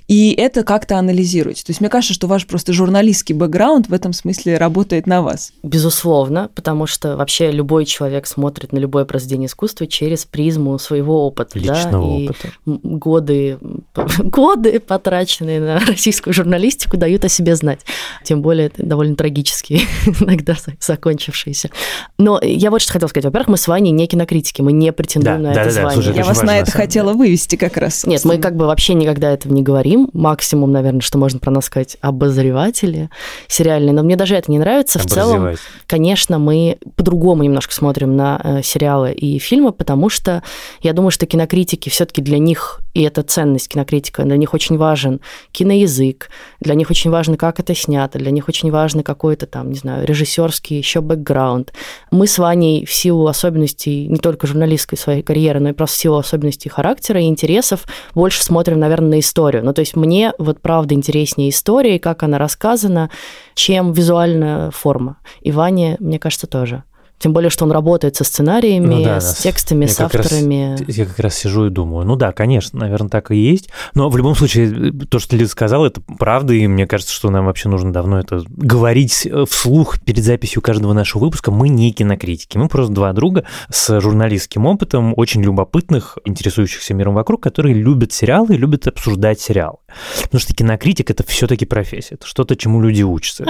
и 0.10 0.34
это 0.34 0.64
как-то 0.64 0.98
анализируете. 0.98 1.64
То 1.64 1.70
есть 1.70 1.80
мне 1.80 1.90
кажется, 1.90 2.14
что 2.14 2.28
ваш 2.28 2.46
просто 2.46 2.74
журналистский 2.74 3.34
бэкграунд 3.34 3.88
в 3.88 3.94
этом 3.94 4.12
смысле 4.12 4.58
работает 4.58 5.08
на 5.08 5.22
вас. 5.22 5.54
Безусловно, 5.64 6.50
потому 6.54 6.86
что 6.86 7.16
вообще 7.16 7.50
любой 7.50 7.86
человек 7.86 8.28
смотрит 8.28 8.74
на 8.74 8.78
любое 8.78 9.06
произведение 9.06 9.48
искусства 9.48 9.88
через 9.88 10.26
призму 10.26 10.78
своего 10.80 11.26
опыта. 11.26 11.58
Личного 11.58 11.92
да? 11.92 12.00
опыта. 12.00 12.48
И 12.66 12.80
годы, 12.84 13.58
годы, 14.20 14.82
потраченные 14.82 15.62
на 15.62 15.80
российскую 15.80 16.34
журналистику, 16.34 16.98
дают 16.98 17.24
о 17.24 17.30
себе 17.30 17.56
знать. 17.56 17.80
Тем 18.26 18.42
более 18.42 18.70
довольно 18.76 19.16
трагические, 19.16 19.80
иногда 20.20 20.58
закончившиеся. 20.82 21.70
Но 22.18 22.38
я 22.44 22.70
вот 22.70 22.82
что 22.82 22.92
хотела 22.92 23.08
сказать. 23.08 23.24
Во-первых, 23.24 23.48
мы 23.48 23.58
с 23.58 23.66
Ваней 23.70 23.92
не 23.92 24.08
кинокритики, 24.08 24.62
мы 24.62 24.74
не 24.74 24.92
претендуем 24.92 25.37
на 25.38 25.54
да, 25.54 25.62
это 25.62 25.76
да, 25.76 25.82
звание. 25.82 26.04
Слушай, 26.04 26.18
Я 26.18 26.24
вас 26.26 26.42
на 26.44 26.60
это 26.60 26.72
хотела 26.72 27.14
вывести 27.14 27.56
как 27.56 27.78
раз. 27.78 28.06
Нет, 28.06 28.24
мы 28.26 28.38
как 28.38 28.56
бы 28.56 28.66
вообще 28.66 28.94
никогда 28.94 29.32
этого 29.32 29.54
не 29.54 29.64
говорим. 29.64 30.10
Максимум, 30.14 30.72
наверное, 30.72 31.02
что 31.02 31.18
можно 31.18 31.40
про 31.40 31.52
нас 31.52 31.66
сказать, 31.66 31.98
обозреватели 32.02 33.10
сериальные. 33.48 33.94
Но 33.94 34.04
мне 34.04 34.16
даже 34.16 34.36
это 34.36 34.52
не 34.52 34.60
нравится. 34.60 35.00
В 35.00 35.06
целом, 35.06 35.56
конечно, 35.86 36.40
мы 36.40 36.78
по-другому 36.96 37.44
немножко 37.44 37.74
смотрим 37.74 38.16
на 38.16 38.40
э, 38.44 38.62
сериалы 38.64 39.12
и 39.12 39.40
фильмы, 39.40 39.72
потому 39.72 40.10
что 40.10 40.44
я 40.82 40.94
думаю, 40.94 41.12
что 41.12 41.26
кинокритики 41.26 41.90
все-таки 41.90 42.22
для 42.22 42.40
них, 42.40 42.82
и 42.98 43.04
это 43.04 43.22
ценность 43.22 43.70
кинокритика, 43.70 44.24
для 44.24 44.38
них 44.38 44.56
очень 44.56 44.76
важен 44.76 45.22
киноязык, 45.52 46.32
для 46.60 46.74
них 46.74 46.90
очень 46.90 47.12
важно, 47.12 47.38
как 47.38 47.60
это 47.60 47.76
снято, 47.76 48.18
для 48.18 48.32
них 48.32 48.50
очень 48.50 48.72
важно 48.72 49.04
какой-то 49.04 49.46
там, 49.46 49.70
не 49.70 49.78
знаю, 49.78 50.08
режиссерский 50.08 50.80
еще 50.80 51.02
бэкграунд. 51.02 51.74
Мы 52.10 52.26
с 52.26 52.40
Ваней 52.40 52.88
в 52.88 52.92
силу 52.92 53.28
особенностей 53.28 54.08
не 54.08 54.18
только 54.18 54.48
журналистской 54.48 54.98
своей 54.98 55.22
карьеры, 55.22 55.60
но 55.60 55.70
и 55.70 55.74
просто 55.74 55.96
в 55.96 56.00
силу 56.00 56.18
особенностей 56.18 56.70
характера 56.70 57.22
и 57.22 57.26
интересов 57.26 57.86
больше 58.16 58.44
смотрим, 58.44 58.80
наверное, 58.80 59.10
на 59.10 59.20
историю. 59.20 59.64
Ну, 59.64 59.74
то 59.74 59.82
есть 59.82 59.96
мне 59.96 60.34
вот 60.40 60.60
правда 60.60 60.96
интереснее 60.96 61.50
история, 61.50 62.00
как 62.00 62.24
она 62.24 62.40
рассказана, 62.40 63.12
чем 63.54 63.94
визуальная 63.94 64.72
форма. 64.72 65.18
И 65.42 65.52
Ване, 65.52 65.98
мне 66.00 66.18
кажется, 66.18 66.48
тоже. 66.48 66.84
Тем 67.20 67.34
более, 67.34 67.50
что 67.50 67.66
он 67.66 67.72
работает 67.72 68.16
со 68.16 68.24
сценариями, 68.24 68.96
ну, 68.96 69.04
да, 69.04 69.20
с 69.20 69.38
текстами, 69.38 69.88
с 69.88 70.00
авторами. 70.00 70.78
Раз, 70.80 70.98
я 70.98 71.06
как 71.06 71.18
раз 71.20 71.36
сижу 71.36 71.66
и 71.66 71.70
думаю, 71.70 72.06
ну 72.06 72.16
да, 72.16 72.32
конечно, 72.32 72.80
наверное, 72.80 73.10
так 73.10 73.32
и 73.32 73.38
есть. 73.38 73.70
Но 73.96 74.10
в 74.10 74.18
любом 74.18 74.36
случае, 74.36 74.92
то, 75.10 75.18
что 75.18 75.36
Лиза 75.36 75.50
сказала, 75.52 75.88
это 75.88 76.02
правда, 76.20 76.54
и 76.54 76.68
мне 76.68 76.86
кажется, 76.86 77.12
что 77.14 77.32
нам 77.32 77.46
вообще 77.46 77.70
нужно 77.70 77.92
давно 77.92 78.20
это 78.20 78.44
говорить 78.50 79.28
вслух 79.50 80.00
перед 80.02 80.24
записью 80.24 80.62
каждого 80.62 80.94
нашего 80.94 81.24
выпуска. 81.24 81.50
Мы 81.50 81.70
не 81.70 81.92
кинокритики, 81.92 82.58
мы 82.58 82.68
просто 82.68 82.94
два 82.94 83.12
друга 83.14 83.46
с 83.72 84.00
журналистским 84.00 84.68
опытом, 84.68 85.14
очень 85.18 85.42
любопытных, 85.42 86.20
интересующихся 86.26 86.94
миром 86.94 87.16
вокруг, 87.16 87.42
которые 87.42 87.74
любят 87.74 88.14
сериалы 88.14 88.54
и 88.54 88.58
любят 88.58 88.86
обсуждать 88.88 89.40
сериалы. 89.40 89.78
Потому 90.22 90.40
что 90.40 90.54
кинокритик— 90.54 91.10
это 91.12 91.24
все-таки 91.26 91.66
профессия, 91.66 92.16
это 92.16 92.28
что-то, 92.28 92.56
чему 92.56 92.80
люди 92.80 93.02
учатся. 93.02 93.44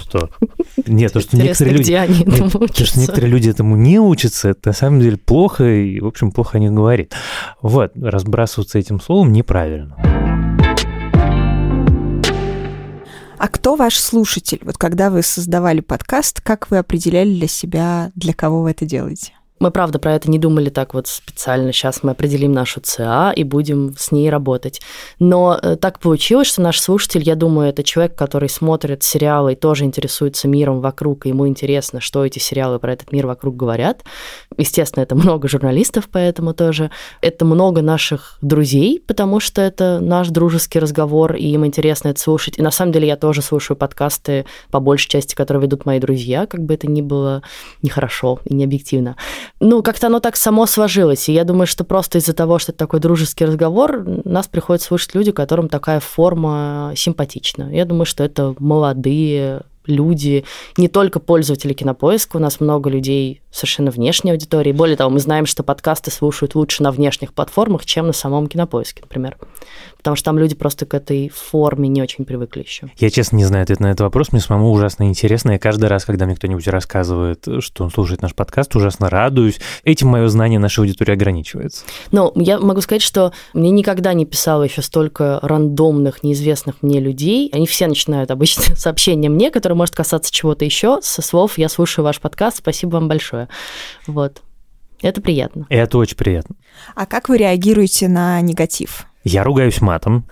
Что? 0.00 0.30
Нет, 0.86 1.12
то, 1.12 1.20
что 1.20 1.36
некоторые 1.36 1.76
люди... 1.76 2.13
они 2.14 2.34
этому 2.34 2.44
нет, 2.44 2.54
учатся. 2.54 2.78
То, 2.78 2.86
что 2.86 3.00
некоторые 3.00 3.30
люди 3.30 3.48
этому 3.48 3.76
не 3.76 3.98
учатся, 3.98 4.48
это 4.50 4.68
на 4.68 4.72
самом 4.72 5.00
деле 5.00 5.16
плохо, 5.16 5.64
и, 5.64 6.00
в 6.00 6.06
общем, 6.06 6.30
плохо 6.30 6.58
о 6.58 6.60
них 6.60 6.72
говорит. 6.72 7.14
Вот, 7.62 7.92
разбрасываться 7.96 8.78
этим 8.78 9.00
словом 9.00 9.32
неправильно. 9.32 9.96
А 13.38 13.48
кто 13.48 13.76
ваш 13.76 13.96
слушатель? 13.96 14.60
Вот 14.62 14.78
когда 14.78 15.10
вы 15.10 15.22
создавали 15.22 15.80
подкаст, 15.80 16.40
как 16.40 16.70
вы 16.70 16.78
определяли 16.78 17.34
для 17.34 17.48
себя, 17.48 18.10
для 18.14 18.32
кого 18.32 18.62
вы 18.62 18.70
это 18.70 18.86
делаете? 18.86 19.32
Мы, 19.64 19.70
правда, 19.70 19.98
про 19.98 20.14
это 20.14 20.30
не 20.30 20.38
думали 20.38 20.68
так 20.68 20.92
вот 20.92 21.06
специально. 21.06 21.72
Сейчас 21.72 22.02
мы 22.02 22.10
определим 22.10 22.52
нашу 22.52 22.82
ЦА 22.82 23.32
и 23.34 23.44
будем 23.44 23.94
с 23.96 24.12
ней 24.12 24.28
работать. 24.28 24.82
Но 25.18 25.58
э, 25.62 25.76
так 25.76 26.00
получилось, 26.00 26.48
что 26.48 26.60
наш 26.60 26.78
слушатель, 26.78 27.22
я 27.22 27.34
думаю, 27.34 27.70
это 27.70 27.82
человек, 27.82 28.14
который 28.14 28.50
смотрит 28.50 29.02
сериалы 29.02 29.54
и 29.54 29.56
тоже 29.56 29.84
интересуется 29.84 30.48
миром 30.48 30.82
вокруг, 30.82 31.24
и 31.24 31.30
ему 31.30 31.48
интересно, 31.48 32.02
что 32.02 32.26
эти 32.26 32.38
сериалы 32.38 32.78
про 32.78 32.92
этот 32.92 33.10
мир 33.10 33.26
вокруг 33.26 33.56
говорят. 33.56 34.02
Естественно, 34.58 35.02
это 35.02 35.14
много 35.14 35.48
журналистов, 35.48 36.10
поэтому 36.12 36.52
тоже. 36.52 36.90
Это 37.22 37.46
много 37.46 37.80
наших 37.80 38.36
друзей, 38.42 39.02
потому 39.06 39.40
что 39.40 39.62
это 39.62 39.98
наш 39.98 40.28
дружеский 40.28 40.78
разговор, 40.78 41.36
и 41.36 41.46
им 41.46 41.64
интересно 41.64 42.08
это 42.08 42.20
слушать. 42.20 42.58
И 42.58 42.62
на 42.62 42.70
самом 42.70 42.92
деле 42.92 43.06
я 43.06 43.16
тоже 43.16 43.40
слушаю 43.40 43.78
подкасты, 43.78 44.44
по 44.70 44.80
большей 44.80 45.08
части, 45.08 45.34
которые 45.34 45.62
ведут 45.62 45.86
мои 45.86 46.00
друзья, 46.00 46.44
как 46.44 46.60
бы 46.60 46.74
это 46.74 46.86
ни 46.86 47.00
было 47.00 47.42
нехорошо 47.80 48.40
и 48.44 48.52
не 48.52 48.64
объективно 48.64 49.16
ну, 49.60 49.82
как-то 49.82 50.08
оно 50.08 50.20
так 50.20 50.36
само 50.36 50.66
сложилось. 50.66 51.28
И 51.28 51.32
я 51.32 51.44
думаю, 51.44 51.66
что 51.66 51.84
просто 51.84 52.18
из-за 52.18 52.32
того, 52.32 52.58
что 52.58 52.72
это 52.72 52.78
такой 52.78 53.00
дружеский 53.00 53.44
разговор, 53.44 54.04
нас 54.24 54.46
приходят 54.48 54.82
слушать 54.82 55.14
люди, 55.14 55.32
которым 55.32 55.68
такая 55.68 56.00
форма 56.00 56.92
симпатична. 56.96 57.70
Я 57.74 57.84
думаю, 57.84 58.04
что 58.04 58.24
это 58.24 58.54
молодые 58.58 59.62
люди, 59.86 60.44
не 60.76 60.88
только 60.88 61.20
пользователи 61.20 61.72
кинопоиска, 61.72 62.36
у 62.36 62.40
нас 62.40 62.60
много 62.60 62.90
людей 62.90 63.42
совершенно 63.50 63.90
внешней 63.90 64.32
аудитории. 64.32 64.72
Более 64.72 64.96
того, 64.96 65.10
мы 65.10 65.20
знаем, 65.20 65.46
что 65.46 65.62
подкасты 65.62 66.10
слушают 66.10 66.54
лучше 66.54 66.82
на 66.82 66.90
внешних 66.90 67.32
платформах, 67.32 67.86
чем 67.86 68.06
на 68.06 68.12
самом 68.12 68.46
кинопоиске, 68.48 69.02
например 69.02 69.36
потому 70.04 70.16
что 70.16 70.26
там 70.26 70.38
люди 70.38 70.54
просто 70.54 70.84
к 70.84 70.92
этой 70.92 71.30
форме 71.30 71.88
не 71.88 72.02
очень 72.02 72.26
привыкли 72.26 72.60
еще. 72.60 72.90
Я, 72.98 73.08
честно, 73.08 73.36
не 73.36 73.46
знаю 73.46 73.62
ответ 73.62 73.80
на 73.80 73.86
этот 73.86 74.00
вопрос. 74.02 74.32
Мне 74.32 74.42
самому 74.42 74.70
ужасно 74.70 75.04
интересно. 75.04 75.52
Я 75.52 75.58
каждый 75.58 75.86
раз, 75.86 76.04
когда 76.04 76.26
мне 76.26 76.36
кто-нибудь 76.36 76.68
рассказывает, 76.68 77.46
что 77.60 77.84
он 77.84 77.90
слушает 77.90 78.20
наш 78.20 78.34
подкаст, 78.34 78.76
ужасно 78.76 79.08
радуюсь. 79.08 79.60
Этим 79.82 80.08
мое 80.08 80.28
знание 80.28 80.58
нашей 80.58 80.80
аудитории 80.80 81.14
ограничивается. 81.14 81.86
Ну, 82.12 82.32
я 82.34 82.60
могу 82.60 82.82
сказать, 82.82 83.00
что 83.00 83.32
мне 83.54 83.70
никогда 83.70 84.12
не 84.12 84.26
писало 84.26 84.64
еще 84.64 84.82
столько 84.82 85.38
рандомных, 85.40 86.22
неизвестных 86.22 86.82
мне 86.82 87.00
людей. 87.00 87.48
Они 87.54 87.66
все 87.66 87.86
начинают 87.86 88.30
обычно 88.30 88.62
сообщения 88.76 89.30
мне, 89.30 89.50
которое 89.74 89.78
может 89.78 89.94
касаться 89.94 90.32
чего-то 90.32 90.64
еще, 90.64 91.00
со 91.02 91.20
слов 91.20 91.58
«Я 91.58 91.68
слушаю 91.68 92.04
ваш 92.04 92.20
подкаст, 92.20 92.58
спасибо 92.58 92.94
вам 92.94 93.08
большое». 93.08 93.48
Вот. 94.06 94.42
Это 95.02 95.20
приятно. 95.20 95.66
Это 95.68 95.98
очень 95.98 96.16
приятно. 96.16 96.54
А 96.94 97.06
как 97.06 97.28
вы 97.28 97.36
реагируете 97.36 98.08
на 98.08 98.40
негатив? 98.40 99.06
Я 99.24 99.42
ругаюсь 99.42 99.80
матом. 99.80 100.26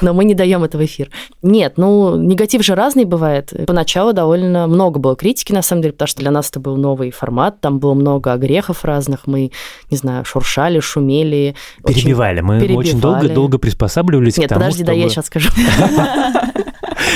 Но 0.00 0.14
мы 0.14 0.24
не 0.24 0.34
даем 0.34 0.64
это 0.64 0.78
в 0.78 0.84
эфир. 0.84 1.10
Нет, 1.42 1.74
ну, 1.76 2.16
негатив 2.16 2.64
же 2.64 2.74
разный 2.74 3.04
бывает. 3.04 3.52
Поначалу 3.66 4.12
довольно 4.12 4.66
много 4.66 4.98
было 4.98 5.14
критики, 5.14 5.52
на 5.52 5.62
самом 5.62 5.82
деле, 5.82 5.92
потому 5.92 6.08
что 6.08 6.20
для 6.20 6.30
нас 6.30 6.50
это 6.50 6.58
был 6.58 6.76
новый 6.76 7.10
формат, 7.10 7.60
там 7.60 7.78
было 7.78 7.94
много 7.94 8.32
огрехов 8.32 8.84
разных, 8.84 9.26
мы, 9.26 9.52
не 9.90 9.96
знаю, 9.96 10.24
шуршали, 10.24 10.80
шумели. 10.80 11.54
Перебивали, 11.86 12.40
мы 12.40 12.60
перебивали. 12.60 12.88
очень 12.88 13.00
долго-долго 13.00 13.58
приспосабливались 13.58 14.38
Нет, 14.38 14.46
к 14.46 14.48
тому, 14.48 14.60
подожди, 14.62 14.84
чтобы... 14.84 14.98
да, 14.98 15.04
я 15.04 15.08
сейчас 15.08 15.26
скажу. 15.26 15.50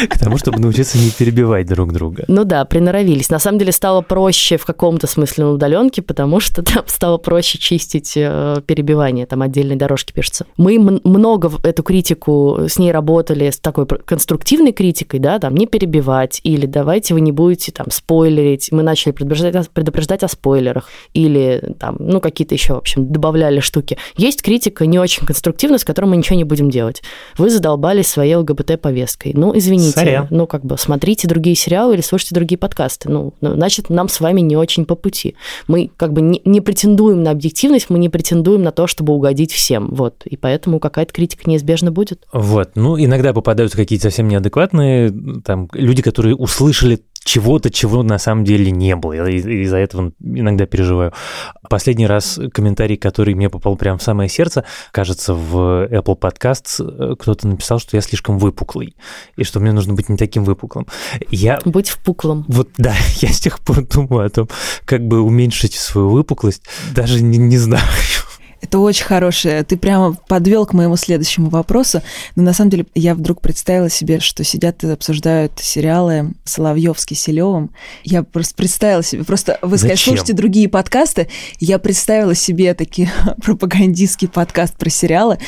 К 0.08 0.18
тому, 0.18 0.38
чтобы 0.38 0.58
научиться 0.58 0.98
не 0.98 1.10
перебивать 1.10 1.66
друг 1.66 1.92
друга. 1.92 2.24
Ну 2.28 2.44
да, 2.44 2.64
приноровились. 2.64 3.30
На 3.30 3.38
самом 3.38 3.58
деле 3.58 3.72
стало 3.72 4.02
проще 4.02 4.56
в 4.56 4.64
каком-то 4.64 5.06
смысле 5.06 5.44
на 5.44 5.50
удаленке, 5.52 6.02
потому 6.02 6.40
что 6.40 6.62
там 6.62 6.84
стало 6.86 7.18
проще 7.18 7.58
чистить 7.58 8.12
э, 8.16 8.60
перебивание, 8.66 9.26
там 9.26 9.42
отдельные 9.42 9.76
дорожки 9.76 10.12
пишутся. 10.12 10.46
Мы 10.56 10.78
много 10.78 11.50
эту 11.62 11.82
критику 11.82 12.60
с 12.68 12.78
ней 12.78 12.92
работали, 12.92 13.50
с 13.50 13.58
такой 13.58 13.86
конструктивной 13.86 14.72
критикой, 14.72 15.20
да, 15.20 15.38
там 15.38 15.54
не 15.54 15.66
перебивать, 15.66 16.40
или 16.42 16.66
давайте 16.66 17.14
вы 17.14 17.20
не 17.20 17.32
будете 17.32 17.72
там 17.72 17.90
спойлерить. 17.90 18.68
Мы 18.72 18.82
начали 18.82 19.12
предупреждать, 19.12 19.70
предупреждать 19.70 20.22
о 20.22 20.28
спойлерах, 20.28 20.88
или 21.14 21.74
там, 21.78 21.96
ну, 21.98 22.20
какие-то 22.20 22.54
еще, 22.54 22.74
в 22.74 22.78
общем, 22.78 23.12
добавляли 23.12 23.60
штуки. 23.60 23.98
Есть 24.16 24.42
критика 24.42 24.86
не 24.86 24.98
очень 24.98 25.26
конструктивная, 25.26 25.78
с 25.78 25.84
которой 25.84 26.06
мы 26.06 26.16
ничего 26.16 26.36
не 26.36 26.44
будем 26.44 26.70
делать. 26.70 27.02
Вы 27.36 27.50
задолбались 27.50 28.08
своей 28.08 28.34
ЛГБТ-повесткой. 28.34 29.32
Ну, 29.34 29.56
извините. 29.56 29.67
Сорян. 29.76 30.26
Ну, 30.30 30.46
как 30.46 30.64
бы, 30.64 30.78
смотрите 30.78 31.28
другие 31.28 31.56
сериалы 31.56 31.94
или 31.94 32.00
слушайте 32.00 32.34
другие 32.34 32.58
подкасты. 32.58 33.08
Ну, 33.10 33.34
ну 33.40 33.54
значит, 33.54 33.90
нам 33.90 34.08
с 34.08 34.20
вами 34.20 34.40
не 34.40 34.56
очень 34.56 34.84
по 34.84 34.94
пути. 34.94 35.34
Мы 35.66 35.90
как 35.96 36.12
бы 36.12 36.20
не, 36.20 36.40
не 36.44 36.60
претендуем 36.60 37.22
на 37.22 37.30
объективность, 37.30 37.90
мы 37.90 37.98
не 37.98 38.08
претендуем 38.08 38.62
на 38.62 38.72
то, 38.72 38.86
чтобы 38.86 39.12
угодить 39.12 39.52
всем. 39.52 39.88
Вот. 39.90 40.22
И 40.24 40.36
поэтому 40.36 40.80
какая-то 40.80 41.12
критика 41.12 41.48
неизбежно 41.48 41.90
будет. 41.90 42.26
Вот. 42.32 42.70
Ну, 42.74 42.98
иногда 42.98 43.32
попадаются 43.32 43.76
какие-то 43.76 44.04
совсем 44.04 44.28
неадекватные 44.28 45.12
там 45.44 45.68
люди, 45.72 46.02
которые 46.02 46.34
услышали 46.34 47.00
чего-то, 47.28 47.68
чего 47.68 48.02
на 48.02 48.18
самом 48.18 48.44
деле 48.44 48.70
не 48.70 48.96
было. 48.96 49.12
Я 49.12 49.28
из-за 49.28 49.76
этого 49.76 50.12
иногда 50.18 50.64
переживаю. 50.64 51.12
Последний 51.68 52.06
раз 52.06 52.40
комментарий, 52.54 52.96
который 52.96 53.34
мне 53.34 53.50
попал 53.50 53.76
прямо 53.76 53.98
в 53.98 54.02
самое 54.02 54.30
сердце, 54.30 54.64
кажется, 54.92 55.34
в 55.34 55.86
Apple 55.90 56.18
Podcasts 56.18 56.82
э, 56.82 57.16
кто-то 57.16 57.46
написал, 57.46 57.80
что 57.80 57.98
я 57.98 58.00
слишком 58.00 58.38
выпуклый, 58.38 58.96
и 59.36 59.44
что 59.44 59.60
мне 59.60 59.72
нужно 59.72 59.92
быть 59.92 60.08
не 60.08 60.16
таким 60.16 60.44
выпуклым. 60.44 60.86
Я... 61.28 61.60
Быть 61.66 61.90
впуклым. 61.90 62.46
Вот, 62.48 62.70
да, 62.78 62.94
я 63.16 63.28
с 63.28 63.40
тех 63.40 63.60
пор 63.60 63.82
думаю 63.82 64.26
о 64.26 64.30
том, 64.30 64.48
как 64.86 65.06
бы 65.06 65.20
уменьшить 65.20 65.74
свою 65.74 66.08
выпуклость. 66.08 66.62
Даже 66.94 67.22
не, 67.22 67.36
не 67.36 67.58
знаю. 67.58 67.84
Это 68.60 68.78
очень 68.78 69.04
хорошее. 69.04 69.62
Ты 69.62 69.76
прямо 69.76 70.16
подвел 70.28 70.66
к 70.66 70.72
моему 70.72 70.96
следующему 70.96 71.48
вопросу. 71.48 72.02
Но 72.36 72.42
на 72.42 72.52
самом 72.52 72.70
деле 72.70 72.86
я 72.94 73.14
вдруг 73.14 73.40
представила 73.40 73.88
себе, 73.88 74.20
что 74.20 74.44
сидят 74.44 74.82
и 74.84 74.88
обсуждают 74.88 75.52
сериалы 75.58 76.32
Соловьев 76.44 76.98
с 76.98 77.06
Киселевым. 77.06 77.70
Я 78.04 78.22
просто 78.22 78.54
представила 78.54 79.02
себе, 79.02 79.24
просто 79.24 79.58
вы 79.62 79.78
сказали, 79.78 79.96
слушайте 79.96 80.32
другие 80.32 80.68
подкасты. 80.68 81.28
Я 81.60 81.78
представила 81.78 82.34
себе 82.34 82.74
такие 82.74 83.10
пропагандистский 83.42 84.28
подкаст 84.28 84.76
про 84.76 84.90
сериалы. 84.90 85.38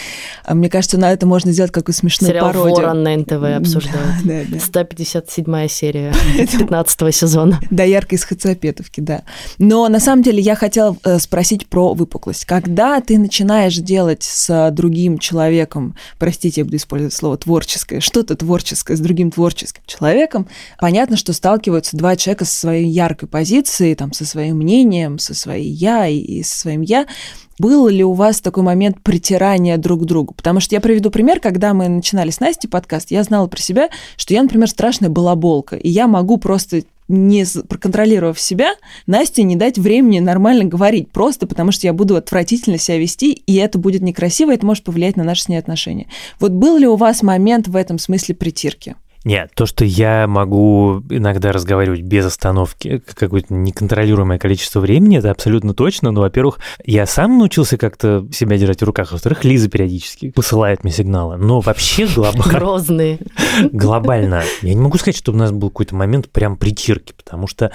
А 0.45 0.55
мне 0.55 0.71
кажется, 0.71 0.99
на 0.99 1.13
это 1.13 1.27
можно 1.27 1.53
сделать 1.53 1.73
какую 1.73 1.95
смешную 1.95 2.33
Сериал 2.33 2.47
пародию. 2.47 2.77
Ворон 2.77 3.03
на 3.03 3.17
НТВ 3.17 3.43
обсуждают. 3.57 4.25
Да, 4.25 4.43
да, 4.49 4.59
да. 4.59 4.61
157 4.61 5.69
серия 5.69 6.15
15 6.59 7.15
сезона. 7.15 7.61
Да, 7.71 7.83
ярко 7.83 8.15
из 8.15 8.25
Хацапетовки, 8.25 9.01
да. 9.01 9.23
Но 9.59 9.89
на 9.89 10.01
самом 10.01 10.23
деле 10.23 10.41
я 10.41 10.55
хотела 10.55 10.97
э, 11.05 11.19
спросить 11.19 11.67
про 11.67 11.95
выпуклость. 11.95 12.45
Когда 12.45 13.00
ты 13.01 13.19
начинаешь 13.19 13.77
делать 13.77 14.23
с 14.23 14.71
другим 14.71 15.19
человеком, 15.19 15.97
простите, 16.19 16.61
я 16.61 16.65
буду 16.65 16.77
использовать 16.77 17.15
слово 17.15 17.37
творческое, 17.37 18.01
что-то 18.01 18.37
творческое 18.37 18.97
с 18.97 19.01
другим 19.01 19.31
творческим 19.31 19.83
человеком, 19.87 20.49
понятно, 20.79 21.17
что 21.17 21.33
сталкиваются 21.33 21.97
два 21.97 22.17
человека 22.17 22.45
со 22.45 22.55
своей 22.55 22.87
яркой 22.87 23.29
позицией, 23.29 23.95
там, 23.95 24.13
со 24.13 24.25
своим 24.25 24.59
мнением, 24.59 25.19
со 25.19 25.35
своей 25.35 25.71
я 25.71 26.07
и 26.07 26.43
со 26.43 26.59
своим 26.59 26.83
я, 26.83 27.07
был 27.59 27.89
ли 27.89 28.03
у 28.03 28.15
вас 28.15 28.41
такой 28.41 28.63
момент 28.63 29.03
притирания 29.03 29.77
друг 29.77 30.03
к 30.03 30.05
другу? 30.07 30.33
Потому 30.33 30.61
что 30.61 30.75
я 30.75 30.81
приведу 30.81 31.11
пример, 31.11 31.41
когда 31.41 31.75
мы 31.75 31.89
начинали 31.89 32.31
с 32.31 32.41
Настей 32.41 32.71
подкаст, 32.71 33.11
я 33.11 33.23
знала 33.23 33.49
про 33.49 33.61
себя, 33.61 33.91
что 34.17 34.33
я, 34.33 34.43
например, 34.43 34.69
страшная 34.69 35.11
балаболка, 35.11 35.77
и 35.77 35.91
я 35.91 36.07
могу 36.07 36.39
просто 36.39 36.85
не 37.11 37.45
проконтролировав 37.69 38.41
себя, 38.41 38.75
Насте 39.07 39.43
не 39.43 39.57
дать 39.57 39.79
времени 39.79 40.21
нормально 40.21 40.65
говорить, 40.65 41.11
просто 41.11 41.47
потому 41.47 41.73
что 41.73 41.87
я 41.87 41.93
буду 41.93 42.17
отвратительно 42.17 42.79
себя 42.79 42.99
вести, 42.99 43.33
и 43.33 43.57
это 43.57 43.79
будет 43.79 44.03
некрасиво, 44.03 44.53
это 44.53 44.65
может 44.65 44.85
повлиять 44.85 45.17
на 45.17 45.25
наши 45.25 45.43
с 45.43 45.49
ней 45.49 45.59
отношения. 45.59 46.07
Вот 46.39 46.53
был 46.53 46.77
ли 46.77 46.87
у 46.87 46.97
вас 46.97 47.23
момент 47.23 47.69
в 47.69 47.77
этом 47.77 47.99
смысле 47.99 48.35
притирки? 48.35 48.95
Нет, 49.25 49.51
то, 49.55 49.67
что 49.67 49.85
я 49.85 50.27
могу 50.27 51.03
иногда 51.11 51.53
разговаривать 51.53 52.01
без 52.01 52.25
остановки 52.25 53.03
какое-то 53.15 53.53
неконтролируемое 53.53 54.39
количество 54.39 54.81
времени, 54.81 55.19
это 55.19 55.31
абсолютно 55.31 55.75
точно. 55.75 56.11
Но, 56.11 56.23
во-первых, 56.23 56.59
я 56.85 57.05
сам 57.05 57.39
научился 57.39 57.77
как-то 57.77 58.27
себя 58.33 58.57
держать 58.57 58.81
в 58.81 58.85
руках. 58.85 59.13
Во-вторых, 59.13 59.45
Лиза 59.45 59.69
периодически 59.69 60.31
посылает 60.31 60.85
мне 60.85 60.93
сигналы. 60.93 61.37
Но 61.37 61.61
вообще 61.61 62.07
глобально... 62.07 62.53
Грозные. 62.53 63.19
Глобально. 63.73 64.43
Я 64.63 64.75
не 64.75 64.81
могу 64.81 64.97
сказать, 64.97 65.17
что 65.17 65.33
у 65.33 65.37
нас 65.37 65.53
был 65.53 65.69
какой-то 65.69 65.95
момент 65.95 66.31
прям 66.31 66.57
притирки, 66.57 67.13
потому 67.13 67.47
что 67.47 67.73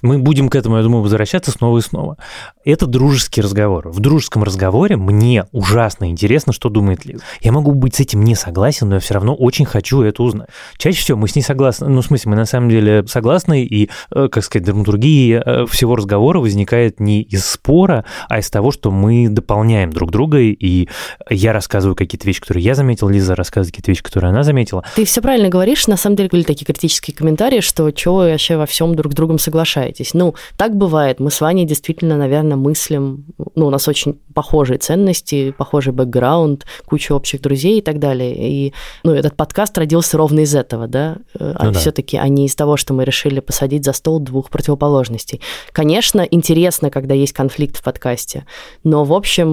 мы 0.00 0.18
будем 0.18 0.48
к 0.48 0.54
этому, 0.54 0.78
я 0.78 0.82
думаю, 0.82 1.02
возвращаться 1.02 1.50
снова 1.50 1.78
и 1.78 1.82
снова. 1.82 2.16
Это 2.64 2.86
дружеский 2.86 3.42
разговор. 3.42 3.90
В 3.90 4.00
дружеском 4.00 4.42
разговоре 4.42 4.96
мне 4.96 5.44
ужасно 5.52 6.08
интересно, 6.10 6.54
что 6.54 6.70
думает 6.70 7.04
Лиза. 7.04 7.22
Я 7.42 7.52
могу 7.52 7.72
быть 7.72 7.96
с 7.96 8.00
этим 8.00 8.24
не 8.24 8.34
согласен, 8.34 8.88
но 8.88 8.94
я 8.94 9.00
все 9.00 9.12
равно 9.12 9.34
очень 9.34 9.66
хочу 9.66 10.00
это 10.00 10.22
узнать. 10.22 10.48
Чаще 10.86 11.00
всего 11.00 11.18
мы 11.18 11.26
с 11.26 11.34
ней 11.34 11.42
согласны. 11.42 11.88
Ну, 11.88 12.00
в 12.00 12.06
смысле, 12.06 12.30
мы 12.30 12.36
на 12.36 12.44
самом 12.44 12.68
деле 12.68 13.04
согласны, 13.08 13.64
и, 13.64 13.90
э, 14.14 14.28
как 14.30 14.44
сказать, 14.44 14.64
драматургия 14.64 15.42
э, 15.44 15.66
всего 15.66 15.96
разговора 15.96 16.38
возникает 16.38 17.00
не 17.00 17.22
из 17.22 17.44
спора, 17.44 18.04
а 18.28 18.38
из 18.38 18.48
того, 18.50 18.70
что 18.70 18.92
мы 18.92 19.28
дополняем 19.28 19.90
друг 19.90 20.12
друга, 20.12 20.38
и 20.38 20.88
я 21.28 21.52
рассказываю 21.52 21.96
какие-то 21.96 22.24
вещи, 22.24 22.40
которые 22.40 22.62
я 22.62 22.76
заметил, 22.76 23.08
Лиза 23.08 23.34
рассказывает 23.34 23.72
какие-то 23.72 23.90
вещи, 23.90 24.04
которые 24.04 24.30
она 24.30 24.44
заметила. 24.44 24.84
Ты 24.94 25.04
все 25.04 25.20
правильно 25.20 25.48
говоришь. 25.48 25.88
На 25.88 25.96
самом 25.96 26.14
деле 26.14 26.28
были 26.28 26.44
такие 26.44 26.66
критические 26.66 27.16
комментарии, 27.16 27.62
что 27.62 27.90
чего 27.90 28.18
вы 28.18 28.30
вообще 28.30 28.56
во 28.56 28.66
всем 28.66 28.94
друг 28.94 29.12
с 29.12 29.16
другом 29.16 29.40
соглашаетесь. 29.40 30.14
Ну, 30.14 30.36
так 30.56 30.76
бывает. 30.76 31.18
Мы 31.18 31.32
с 31.32 31.40
Ваней 31.40 31.64
действительно, 31.64 32.16
наверное, 32.16 32.56
мыслим, 32.56 33.24
ну, 33.56 33.66
у 33.66 33.70
нас 33.70 33.88
очень 33.88 34.20
похожие 34.36 34.76
ценности, 34.76 35.54
похожий 35.56 35.94
бэкграунд, 35.94 36.66
куча 36.84 37.12
общих 37.12 37.40
друзей 37.40 37.78
и 37.78 37.80
так 37.80 37.98
далее. 37.98 38.36
И 38.36 38.74
ну, 39.02 39.14
этот 39.14 39.34
подкаст 39.34 39.78
родился 39.78 40.18
ровно 40.18 40.40
из 40.40 40.54
этого, 40.54 40.86
да, 40.86 41.16
э, 41.40 41.54
а 41.56 41.64
ну, 41.64 41.72
да. 41.72 41.78
все-таки, 41.78 42.18
а 42.18 42.28
не 42.28 42.44
из 42.44 42.54
того, 42.54 42.76
что 42.76 42.92
мы 42.92 43.06
решили 43.06 43.40
посадить 43.40 43.86
за 43.86 43.94
стол 43.94 44.20
двух 44.20 44.50
противоположностей. 44.50 45.40
Конечно, 45.72 46.20
интересно, 46.20 46.90
когда 46.90 47.14
есть 47.14 47.32
конфликт 47.32 47.78
в 47.78 47.82
подкасте, 47.82 48.44
но, 48.84 49.04
в 49.04 49.14
общем, 49.14 49.48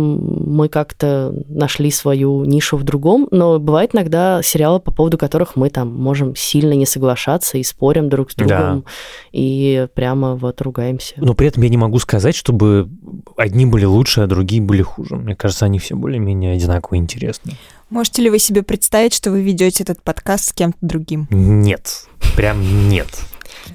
мы 0.54 0.68
как-то 0.68 1.34
нашли 1.48 1.90
свою 1.90 2.44
нишу 2.44 2.76
в 2.76 2.84
другом, 2.84 3.30
но 3.32 3.60
бывает 3.60 3.96
иногда 3.96 4.42
сериалы, 4.44 4.82
по 4.82 4.92
поводу 4.92 5.18
которых 5.18 5.56
мы 5.56 5.70
там 5.70 5.96
можем 5.96 6.36
сильно 6.36 6.74
не 6.74 6.86
соглашаться 6.86 7.58
и 7.58 7.64
спорим 7.64 8.10
друг 8.10 8.32
с 8.32 8.36
другом, 8.36 8.82
да. 8.82 8.92
и 9.32 9.88
прямо 9.96 10.36
вот 10.36 10.62
ругаемся. 10.62 11.14
Но 11.16 11.34
при 11.36 11.48
этом 11.48 11.64
я 11.64 11.70
не 11.70 11.78
могу 11.78 12.00
сказать, 12.00 12.36
чтобы 12.36 12.90
одни 13.38 13.66
были 13.66 13.86
лучше, 13.86 14.22
а 14.22 14.28
другие 14.28 14.62
были 14.62 14.73
хуже. 14.82 15.16
Мне 15.16 15.36
кажется, 15.36 15.66
они 15.66 15.80
все 15.80 15.96
более-менее 15.96 16.54
одинаково 16.54 16.98
интересны. 16.98 17.54
Можете 17.90 18.24
ли 18.24 18.30
вы 18.30 18.40
себе 18.40 18.64
представить, 18.64 19.14
что 19.14 19.30
вы 19.30 19.42
ведете 19.42 19.84
этот 19.84 20.02
подкаст 20.02 20.46
с 20.46 20.54
кем-то 20.54 20.80
другим? 20.82 21.28
Нет, 21.30 22.08
прям 22.36 22.90
нет. 22.90 23.08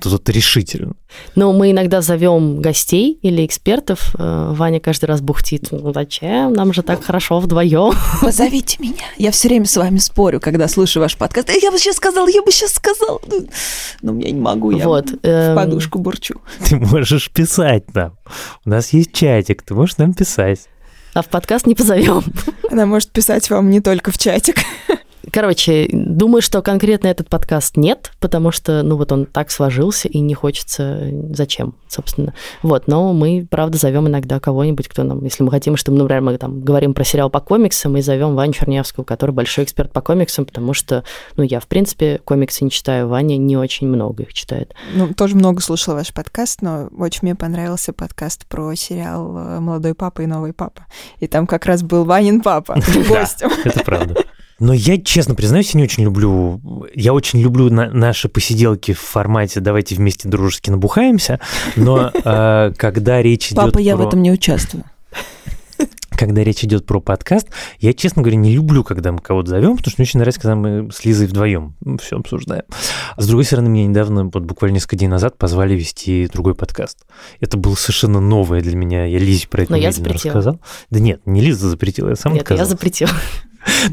Тут 0.01 0.29
решительно. 0.29 0.93
Ну, 1.35 1.53
мы 1.53 1.71
иногда 1.71 2.03
зовем 2.03 2.61
гостей 2.61 3.19
или 3.23 3.45
экспертов. 3.45 4.15
Э, 4.19 4.53
Ваня 4.55 4.81
каждый 4.81 5.07
раз 5.07 5.21
бухтит. 5.21 5.69
Ну 5.71 5.93
зачем? 5.93 6.53
Нам 6.53 6.73
же 6.73 6.83
так 6.83 7.03
хорошо 7.03 7.41
вдвоем. 7.41 7.95
Позовите 8.21 8.77
меня. 8.81 9.05
Я 9.17 9.31
все 9.31 9.49
время 9.49 9.67
с 9.67 9.77
вами 9.77 9.99
спорю, 9.99 10.41
когда 10.41 10.69
слушаю 10.69 11.03
ваш 11.03 11.17
подкаст. 11.17 11.51
Я 11.63 11.71
бы 11.71 11.79
сейчас 11.79 11.97
сказал, 11.97 12.29
я 12.29 12.43
бы 12.43 12.53
сейчас 12.53 12.75
сказал. 12.75 13.21
Но 14.03 14.19
я 14.21 14.31
не 14.31 14.41
могу, 14.41 14.71
я 14.71 14.87
вот, 14.87 15.11
в 15.11 15.19
эм... 15.23 15.57
подушку 15.57 15.99
бурчу. 15.99 16.35
Ты 16.69 16.77
можешь 16.77 17.31
писать 17.31 17.95
нам. 17.95 18.17
У 18.65 18.71
нас 18.71 18.93
есть 18.93 19.13
чатик, 19.13 19.63
ты 19.63 19.75
можешь 19.75 19.97
нам 19.97 20.13
писать. 20.13 20.69
А 21.14 21.23
в 21.23 21.29
подкаст 21.29 21.66
не 21.66 21.75
позовем. 21.75 22.23
Она 22.71 22.87
может 22.87 23.11
писать 23.11 23.49
вам 23.51 23.71
не 23.71 23.81
только 23.81 24.11
в 24.11 24.18
чатик. 24.18 24.59
Короче, 25.33 25.89
думаю, 25.93 26.43
что 26.43 26.63
конкретно 26.63 27.09
этот 27.09 27.29
подкаст 27.29 27.77
нет, 27.77 28.13
потому 28.21 28.51
что, 28.51 28.83
ну, 28.83 28.97
вот 28.97 29.13
он 29.13 29.27
так 29.27 29.51
сложился, 29.51 30.09
и 30.09 30.21
не 30.21 30.35
хочется 30.35 31.11
зачем, 31.31 31.75
собственно. 31.89 32.35
Вот, 32.63 32.87
но 32.87 33.13
мы, 33.13 33.47
правда, 33.49 33.79
зовем 33.79 34.09
иногда 34.09 34.41
кого-нибудь, 34.41 34.89
кто 34.89 35.03
нам, 35.03 35.23
если 35.25 35.43
мы 35.43 35.51
хотим, 35.51 35.77
чтобы, 35.77 35.99
например, 35.99 36.23
мы 36.23 36.39
там 36.39 36.61
говорим 36.61 36.95
про 36.95 37.05
сериал 37.05 37.31
по 37.31 37.41
комиксам, 37.41 37.93
мы 37.93 38.03
зовем 38.03 38.35
Ваню 38.35 38.53
Чернявского, 38.53 39.05
который 39.05 39.33
большой 39.33 39.65
эксперт 39.65 39.93
по 39.93 40.01
комиксам, 40.01 40.47
потому 40.47 40.73
что, 40.73 41.05
ну, 41.37 41.43
я, 41.43 41.61
в 41.61 41.67
принципе, 41.67 42.21
комиксы 42.25 42.65
не 42.65 42.71
читаю, 42.71 43.09
Ваня 43.09 43.37
не 43.37 43.57
очень 43.57 43.89
много 43.89 44.23
их 44.23 44.33
читает. 44.33 44.75
Ну, 44.95 45.13
тоже 45.15 45.37
много 45.37 45.61
слушала 45.61 45.97
ваш 45.97 46.13
подкаст, 46.13 46.63
но 46.63 46.89
очень 46.97 47.21
мне 47.23 47.35
понравился 47.35 47.93
подкаст 47.93 48.47
про 48.47 48.75
сериал 48.75 49.61
«Молодой 49.61 49.95
папа 49.95 50.23
и 50.23 50.27
новый 50.27 50.53
папа». 50.53 50.87
И 51.21 51.27
там 51.27 51.47
как 51.47 51.67
раз 51.67 51.83
был 51.83 52.05
Ванин 52.05 52.41
папа 52.41 52.77
гостем. 53.09 53.51
это 53.65 53.85
правда. 53.85 54.25
Но 54.59 54.73
я, 54.73 54.99
честно 54.99 55.35
признаюсь, 55.35 55.75
не 55.75 55.83
очень 55.83 56.05
люблю... 56.05 56.61
Я 56.94 57.14
очень 57.14 57.40
люблю 57.40 57.71
на 57.71 57.90
наши 57.90 58.29
посиделки 58.29 58.92
в 58.92 59.01
формате 59.01 59.61
«давайте 59.61 59.94
вместе 59.94 60.29
дружески 60.29 60.71
набухаемся», 60.71 61.40
но 61.77 62.11
э, 62.12 62.73
когда 62.77 63.23
речь 63.23 63.53
идет 63.53 63.57
Папа, 63.57 63.79
я 63.79 63.97
в 63.97 64.07
этом 64.07 64.23
не 64.23 64.33
участвую 64.33 64.85
когда 66.18 66.42
речь 66.42 66.64
идет 66.64 66.85
про 66.85 67.01
подкаст, 67.01 67.47
я, 67.79 67.94
честно 67.94 68.23
говоря, 68.23 68.37
не 68.37 68.53
люблю, 68.53 68.83
когда 68.83 69.12
мы 69.12 69.21
кого-то 69.21 69.51
зовем, 69.51 69.77
потому 69.77 69.92
что 69.92 70.03
мне 70.03 70.09
очень 70.09 70.18
нравится, 70.18 70.40
когда 70.40 70.57
мы 70.57 70.90
с 70.92 71.05
Лизой 71.05 71.29
вдвоем 71.29 71.77
все 72.03 72.18
обсуждаем. 72.18 72.64
С 73.16 73.27
другой 73.27 73.44
стороны, 73.44 73.68
меня 73.68 73.87
недавно, 73.87 74.25
вот 74.25 74.42
буквально 74.42 74.75
несколько 74.75 74.97
дней 74.97 75.07
назад, 75.07 75.38
позвали 75.38 75.75
вести 75.75 76.27
другой 76.27 76.57
подкаст. 76.57 77.07
Это 77.40 77.57
было 77.57 77.77
совершенно 77.77 78.21
новое 78.21 78.61
для 78.62 78.77
меня. 78.77 79.05
Я 79.05 79.18
Лизе 79.18 79.47
про 79.47 79.62
это 79.62 79.75
рассказал. 80.12 80.61
Да 80.90 80.99
нет, 80.99 81.21
не 81.25 81.40
Лиза 81.40 81.68
запретила, 81.68 82.09
я 82.09 82.16
сам 82.16 82.33
нет, 82.33 82.42
отказал. 82.42 82.64
я 82.64 82.68
запретила. 82.68 83.11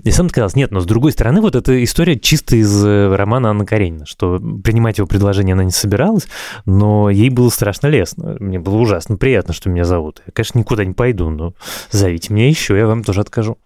Мне 0.04 0.12
сам 0.12 0.30
казалось, 0.30 0.56
нет, 0.56 0.71
но 0.71 0.80
с 0.80 0.86
другой 0.86 1.12
стороны, 1.12 1.41
вот 1.41 1.56
эта 1.56 1.84
история 1.84 2.19
чисто 2.19 2.56
из 2.56 2.84
э, 2.84 3.15
романа 3.15 3.49
Анны 3.49 3.65
Каренина, 3.65 4.06
что 4.06 4.38
принимать 4.63 4.97
его 4.97 5.08
предложение 5.08 5.54
она 5.54 5.63
не 5.63 5.71
собиралась, 5.71 6.28
но 6.65 7.10
ей 7.10 7.30
было 7.30 7.49
страшно 7.49 7.88
лестно. 7.88 8.38
Мне 8.39 8.60
было 8.60 8.75
ужасно 8.75 9.17
приятно, 9.17 9.54
что 9.54 9.69
меня 9.69 9.86
зовут. 9.86 10.21
Я, 10.25 10.32
конечно, 10.32 10.60
никуда 10.60 10.86
не 10.86 10.93
пойду, 10.93 11.30
но 11.30 11.54
зовите 11.91 12.34
меня 12.34 12.47
еще, 12.47 12.78
я 12.78 12.88
вам 12.88 13.04
тоже 13.04 13.21
откажу. 13.21 13.58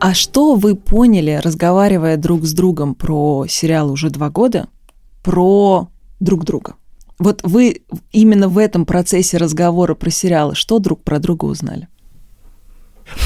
А 0.00 0.12
что 0.12 0.54
вы 0.54 0.74
поняли, 0.74 1.40
разговаривая 1.42 2.18
друг 2.18 2.44
с 2.44 2.52
другом 2.52 2.94
про 2.94 3.46
сериал 3.48 3.90
уже 3.90 4.10
два 4.10 4.28
года, 4.28 4.68
про 5.22 5.88
друг 6.20 6.44
друга? 6.44 6.74
Вот 7.18 7.40
вы 7.42 7.82
именно 8.12 8.48
в 8.48 8.58
этом 8.58 8.84
процессе 8.84 9.38
разговора 9.38 9.94
про 9.94 10.10
сериалы 10.10 10.54
что 10.54 10.78
друг 10.78 11.02
про 11.02 11.18
друга 11.20 11.46
узнали? 11.46 11.88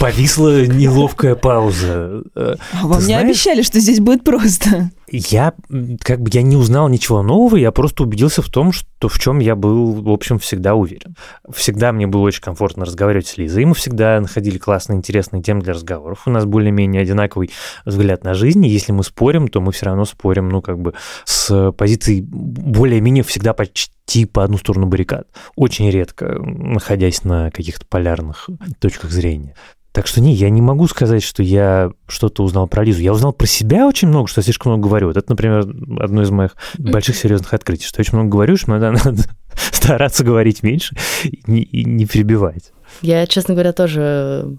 Повисла 0.00 0.66
неловкая 0.66 1.34
пауза. 1.34 2.22
А 2.34 2.56
вам 2.82 3.06
не 3.06 3.14
обещали, 3.14 3.62
что 3.62 3.80
здесь 3.80 4.00
будет 4.00 4.24
просто? 4.24 4.90
Я 5.10 5.54
как 6.02 6.20
бы 6.20 6.30
я 6.32 6.42
не 6.42 6.56
узнал 6.56 6.88
ничего 6.88 7.22
нового, 7.22 7.56
я 7.56 7.72
просто 7.72 8.02
убедился 8.02 8.42
в 8.42 8.48
том, 8.50 8.72
что 8.72 9.08
в 9.08 9.18
чем 9.18 9.38
я 9.38 9.56
был, 9.56 9.94
в 9.94 10.10
общем, 10.10 10.38
всегда 10.38 10.74
уверен. 10.74 11.16
Всегда 11.50 11.92
мне 11.92 12.06
было 12.06 12.22
очень 12.22 12.42
комфортно 12.42 12.84
разговаривать 12.84 13.26
с 13.26 13.38
Лизой, 13.38 13.64
мы 13.64 13.74
всегда 13.74 14.20
находили 14.20 14.58
классные, 14.58 14.98
интересные 14.98 15.42
темы 15.42 15.62
для 15.62 15.72
разговоров. 15.72 16.22
У 16.26 16.30
нас 16.30 16.44
более-менее 16.44 17.00
одинаковый 17.02 17.50
взгляд 17.86 18.22
на 18.22 18.34
жизнь, 18.34 18.64
и 18.66 18.68
если 18.68 18.92
мы 18.92 19.02
спорим, 19.02 19.48
то 19.48 19.60
мы 19.62 19.72
все 19.72 19.86
равно 19.86 20.04
спорим, 20.04 20.50
ну, 20.50 20.60
как 20.60 20.78
бы 20.78 20.92
с 21.24 21.72
позиции 21.72 22.20
более-менее 22.20 23.24
всегда 23.24 23.54
почти 23.54 23.92
по 24.32 24.44
одну 24.44 24.58
сторону 24.58 24.86
баррикад. 24.86 25.26
Очень 25.56 25.90
редко, 25.90 26.38
находясь 26.40 27.24
на 27.24 27.50
каких-то 27.50 27.86
полярных 27.86 28.48
точках 28.80 29.10
зрения. 29.10 29.54
Так 29.92 30.06
что 30.06 30.20
не, 30.20 30.32
я 30.32 30.50
не 30.50 30.62
могу 30.62 30.86
сказать, 30.86 31.22
что 31.22 31.42
я 31.42 31.90
что-то 32.06 32.44
узнал 32.44 32.68
про 32.68 32.84
Лизу. 32.84 33.00
Я 33.00 33.12
узнал 33.12 33.32
про 33.32 33.46
себя 33.46 33.86
очень 33.86 34.08
много, 34.08 34.28
что 34.28 34.40
я 34.40 34.44
слишком 34.44 34.72
много 34.72 34.86
говорю. 34.86 35.08
Вот 35.08 35.16
это, 35.16 35.30
например, 35.30 35.60
одно 36.00 36.22
из 36.22 36.30
моих 36.30 36.56
больших 36.78 37.16
серьезных 37.16 37.52
открытий, 37.52 37.86
что 37.86 37.98
я 37.98 38.02
очень 38.02 38.16
много 38.16 38.30
говорю, 38.30 38.56
что 38.56 38.70
надо, 38.70 38.92
надо 39.04 39.24
стараться 39.72 40.24
говорить 40.24 40.62
меньше 40.62 40.96
и 41.24 41.42
не, 41.46 41.62
и 41.62 41.84
не 41.84 42.06
перебивать. 42.06 42.72
Я, 43.02 43.26
честно 43.26 43.54
говоря, 43.54 43.72
тоже 43.72 44.58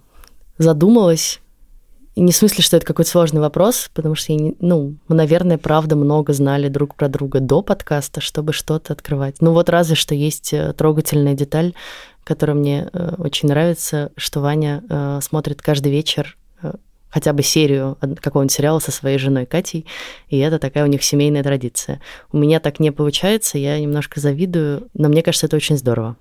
задумалась. 0.58 1.40
И 2.20 2.22
не 2.22 2.34
в 2.34 2.36
смысле, 2.36 2.62
что 2.66 2.76
это 2.76 2.86
какой-то 2.86 3.10
сложный 3.10 3.40
вопрос, 3.40 3.90
потому 3.94 4.14
что, 4.16 4.34
я 4.34 4.40
не, 4.40 4.56
ну, 4.60 4.98
мы, 5.08 5.16
наверное, 5.16 5.58
правда 5.58 5.96
много 5.96 6.34
знали 6.34 6.68
друг 6.68 6.96
про 6.96 7.08
друга 7.08 7.40
до 7.40 7.62
подкаста, 7.62 8.20
чтобы 8.20 8.52
что-то 8.52 8.92
открывать. 8.92 9.38
Ну 9.40 9.54
вот 9.54 9.70
разве 9.70 9.96
что 9.96 10.14
есть 10.14 10.52
э, 10.52 10.74
трогательная 10.74 11.34
деталь, 11.34 11.74
которая 12.26 12.58
мне 12.58 12.90
э, 12.92 13.16
очень 13.20 13.48
нравится, 13.48 14.12
что 14.18 14.42
Ваня 14.42 14.84
э, 14.90 15.20
смотрит 15.22 15.62
каждый 15.62 15.94
вечер 15.94 16.36
э, 16.62 16.74
хотя 17.10 17.32
бы 17.32 17.42
серию 17.42 17.98
какого-нибудь 18.20 18.52
сериала 18.52 18.80
со 18.80 18.92
своей 18.92 19.18
женой 19.18 19.46
Катей, 19.46 19.86
и 20.28 20.40
это 20.40 20.60
такая 20.60 20.84
у 20.84 20.88
них 20.88 21.04
семейная 21.04 21.42
традиция. 21.42 22.02
У 22.34 22.38
меня 22.38 22.60
так 22.60 22.82
не 22.82 22.92
получается, 22.92 23.58
я 23.58 23.80
немножко 23.80 24.20
завидую, 24.20 24.90
но 24.94 25.08
мне 25.08 25.24
кажется, 25.24 25.46
это 25.46 25.56
очень 25.56 25.78
здорово. 25.78 26.18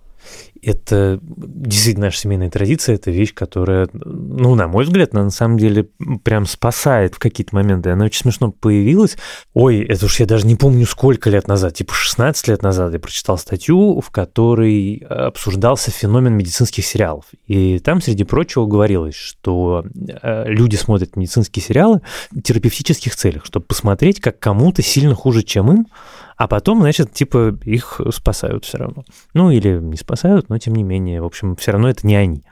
Это 0.60 1.20
действительно 1.22 2.06
наша 2.06 2.18
семейная 2.18 2.50
традиция, 2.50 2.96
это 2.96 3.10
вещь, 3.10 3.32
которая, 3.32 3.88
ну, 3.92 4.54
на 4.54 4.66
мой 4.66 4.84
взгляд, 4.84 5.12
на 5.12 5.30
самом 5.30 5.58
деле 5.58 5.88
прям 6.24 6.46
спасает 6.46 7.14
в 7.14 7.18
какие-то 7.18 7.54
моменты. 7.54 7.90
Она 7.90 8.06
очень 8.06 8.22
смешно 8.22 8.50
появилась. 8.50 9.16
Ой, 9.54 9.80
это 9.80 10.06
уж 10.06 10.20
я 10.20 10.26
даже 10.26 10.46
не 10.46 10.56
помню, 10.56 10.86
сколько 10.86 11.30
лет 11.30 11.46
назад, 11.46 11.74
типа 11.74 11.94
16 11.94 12.48
лет 12.48 12.62
назад 12.62 12.92
я 12.92 12.98
прочитал 12.98 13.38
статью, 13.38 14.00
в 14.00 14.10
которой 14.10 14.96
обсуждался 15.08 15.90
феномен 15.90 16.34
медицинских 16.34 16.84
сериалов. 16.84 17.26
И 17.46 17.78
там, 17.78 18.00
среди 18.00 18.24
прочего, 18.24 18.66
говорилось, 18.66 19.14
что 19.14 19.84
э, 20.22 20.44
люди 20.48 20.76
смотрят 20.76 21.16
медицинские 21.16 21.62
сериалы 21.62 22.00
в 22.30 22.42
терапевтических 22.42 23.14
целях, 23.14 23.44
чтобы 23.44 23.66
посмотреть, 23.66 24.20
как 24.20 24.38
кому-то 24.38 24.82
сильно 24.82 25.14
хуже, 25.14 25.42
чем 25.42 25.70
им, 25.72 25.86
а 26.38 26.46
потом, 26.46 26.80
значит, 26.80 27.12
типа 27.12 27.58
их 27.64 28.00
спасают 28.10 28.64
все 28.64 28.78
равно. 28.78 29.04
Ну, 29.34 29.50
или 29.50 29.78
не 29.80 29.96
спасают, 29.96 30.48
но 30.48 30.56
тем 30.58 30.76
не 30.76 30.84
менее, 30.84 31.20
в 31.20 31.24
общем, 31.24 31.56
все 31.56 31.72
равно 31.72 31.90
это 31.90 32.06
не 32.06 32.14
они. 32.14 32.44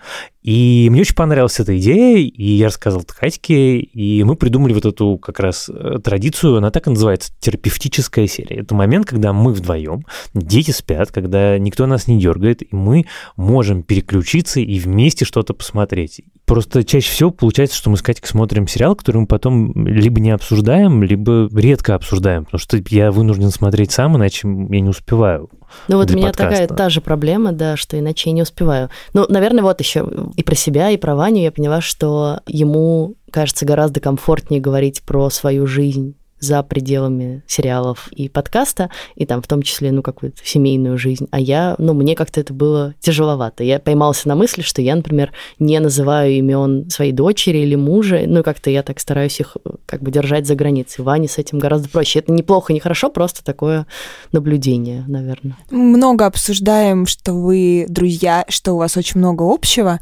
И 0.47 0.87
мне 0.93 1.01
очень 1.01 1.17
понравилась 1.17 1.59
эта 1.59 1.77
идея, 1.77 2.19
и 2.19 2.53
я 2.53 2.69
рассказал 2.69 3.03
Катьке, 3.05 3.81
и 3.81 4.23
мы 4.23 4.37
придумали 4.37 4.73
вот 4.75 4.85
эту 4.85 5.19
как 5.19 5.41
раз 5.41 5.69
э, 5.69 5.99
традицию, 5.99 6.59
она 6.59 6.71
так 6.71 6.87
и 6.87 6.91
называется, 6.91 7.33
терапевтическая 7.41 8.29
серия. 8.29 8.61
Это 8.61 8.73
момент, 8.77 9.07
когда 9.07 9.33
мы 9.33 9.53
вдвоем, 9.53 10.07
дети 10.35 10.71
спят, 10.71 11.11
когда 11.11 11.59
никто 11.59 11.87
нас 11.87 12.07
не 12.07 12.21
дергает, 12.21 12.63
и 12.63 12.69
мы 12.77 13.07
можем 13.37 13.83
переключиться 13.83 14.61
и 14.61 14.79
вместе 14.79 15.25
что-то 15.25 15.53
посмотреть. 15.53 16.21
Просто 16.45 16.85
чаще 16.85 17.11
всего 17.11 17.33
получается, 17.33 17.77
что 17.77 17.91
мы 17.91 17.97
с 17.97 18.03
Катькой 18.03 18.29
смотрим 18.29 18.69
сериал, 18.69 18.95
который 18.95 19.23
мы 19.23 19.27
потом 19.27 19.73
либо 19.85 20.21
не 20.21 20.31
обсуждаем, 20.31 21.03
либо 21.03 21.49
редко 21.53 21.97
обсуждаем, 21.97 22.45
потому 22.45 22.61
что 22.61 22.81
я 22.91 23.11
вынужден 23.11 23.51
смотреть 23.51 23.91
сам, 23.91 24.17
иначе 24.17 24.47
я 24.47 24.81
не 24.81 24.91
успеваю. 24.91 25.51
Ну 25.89 25.97
вот 25.97 26.11
у 26.11 26.15
меня 26.15 26.29
подкаста. 26.29 26.67
такая 26.67 26.69
та 26.69 26.89
же 26.89 27.01
проблема, 27.01 27.53
да, 27.53 27.77
что 27.77 27.99
иначе 27.99 28.31
я 28.31 28.35
не 28.35 28.43
успеваю. 28.43 28.91
Ну, 29.13 29.27
наверное, 29.29 29.63
вот 29.63 29.81
еще 29.81 30.09
и 30.37 30.43
про 30.43 30.55
себя, 30.55 30.91
и 30.91 30.97
про 30.97 31.15
Ваню 31.15 31.43
я 31.43 31.53
поняла, 31.53 31.81
что 31.81 32.41
ему 32.47 33.15
кажется 33.31 33.67
гораздо 33.67 34.01
комфортнее 34.01 34.61
говорить 34.61 35.03
про 35.03 35.31
свою 35.31 35.67
жизнь 35.67 36.17
за 36.47 36.63
пределами 36.63 37.43
сериалов 37.47 38.09
и 38.13 38.29
подкаста, 38.29 38.91
и 39.15 39.27
там 39.27 39.43
в 39.43 39.49
том 39.49 39.63
числе, 39.63 39.93
ну, 39.93 40.03
какую-то 40.03 40.39
семейную 40.45 40.97
жизнь. 40.97 41.27
А 41.31 41.41
я, 41.41 41.75
ну, 41.79 41.93
мне 41.93 42.15
как-то 42.15 42.41
это 42.41 42.55
было 42.55 42.95
тяжеловато. 43.01 43.65
Я 43.65 43.79
поймался 43.79 44.29
на 44.29 44.37
мысли, 44.37 44.63
что 44.63 44.81
я, 44.81 44.95
например, 44.97 45.33
не 45.59 45.79
называю 45.81 46.33
имен 46.33 46.89
своей 46.89 47.13
дочери 47.13 47.59
или 47.59 47.75
мужа, 47.75 48.23
ну, 48.27 48.43
как-то 48.43 48.71
я 48.71 48.83
так 48.83 49.01
стараюсь 49.01 49.41
их 49.41 49.57
как 49.87 50.03
бы 50.03 50.11
держать 50.11 50.47
за 50.47 50.55
границей. 50.55 51.05
Ване 51.05 51.29
с 51.29 51.39
этим 51.39 51.59
гораздо 51.59 51.89
проще. 51.89 52.21
Это 52.21 52.33
неплохо, 52.33 52.73
не 52.73 52.81
хорошо, 52.81 53.11
просто 53.11 53.45
такое 53.45 53.87
наблюдение, 54.33 55.05
наверное. 55.07 55.57
Много 55.71 56.27
обсуждаем, 56.27 57.07
что 57.07 57.33
вы 57.35 57.87
друзья, 57.89 58.45
что 58.49 58.75
у 58.75 58.79
вас 58.79 58.97
очень 58.97 59.19
много 59.19 59.43
общего. 59.43 60.01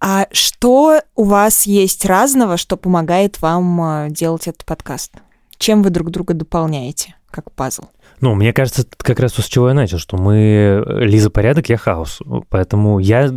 А 0.00 0.26
что 0.32 1.00
у 1.16 1.24
вас 1.24 1.66
есть 1.66 2.04
разного, 2.04 2.56
что 2.56 2.76
помогает 2.76 3.40
вам 3.40 3.80
а, 3.80 4.10
делать 4.10 4.46
этот 4.46 4.64
подкаст? 4.64 5.12
Чем 5.58 5.82
вы 5.82 5.90
друг 5.90 6.10
друга 6.10 6.34
дополняете, 6.34 7.14
как 7.30 7.50
пазл? 7.52 7.84
Ну, 8.20 8.34
мне 8.34 8.52
кажется, 8.52 8.82
это 8.82 8.90
как 8.96 9.20
раз 9.20 9.32
то, 9.32 9.42
с 9.42 9.46
чего 9.46 9.68
я 9.68 9.74
начал, 9.74 9.98
что 9.98 10.16
мы 10.16 10.82
Лиза 11.00 11.30
порядок, 11.30 11.68
я 11.68 11.76
хаос. 11.76 12.20
Поэтому 12.48 12.98
я 12.98 13.30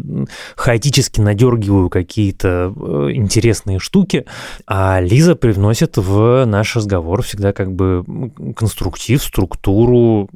хаотически 0.56 1.19
надергиваю 1.19 1.89
какие-то 1.89 2.73
э, 2.75 3.10
интересные 3.13 3.80
штуки, 3.80 4.25
а 4.65 5.01
Лиза 5.01 5.36
привносит 5.36 5.97
в 5.97 6.45
наш 6.45 6.75
разговор 6.75 7.23
всегда 7.23 7.53
как 7.53 7.73
бы 7.73 8.03
конструктив, 8.56 9.21
структуру. 9.21 10.30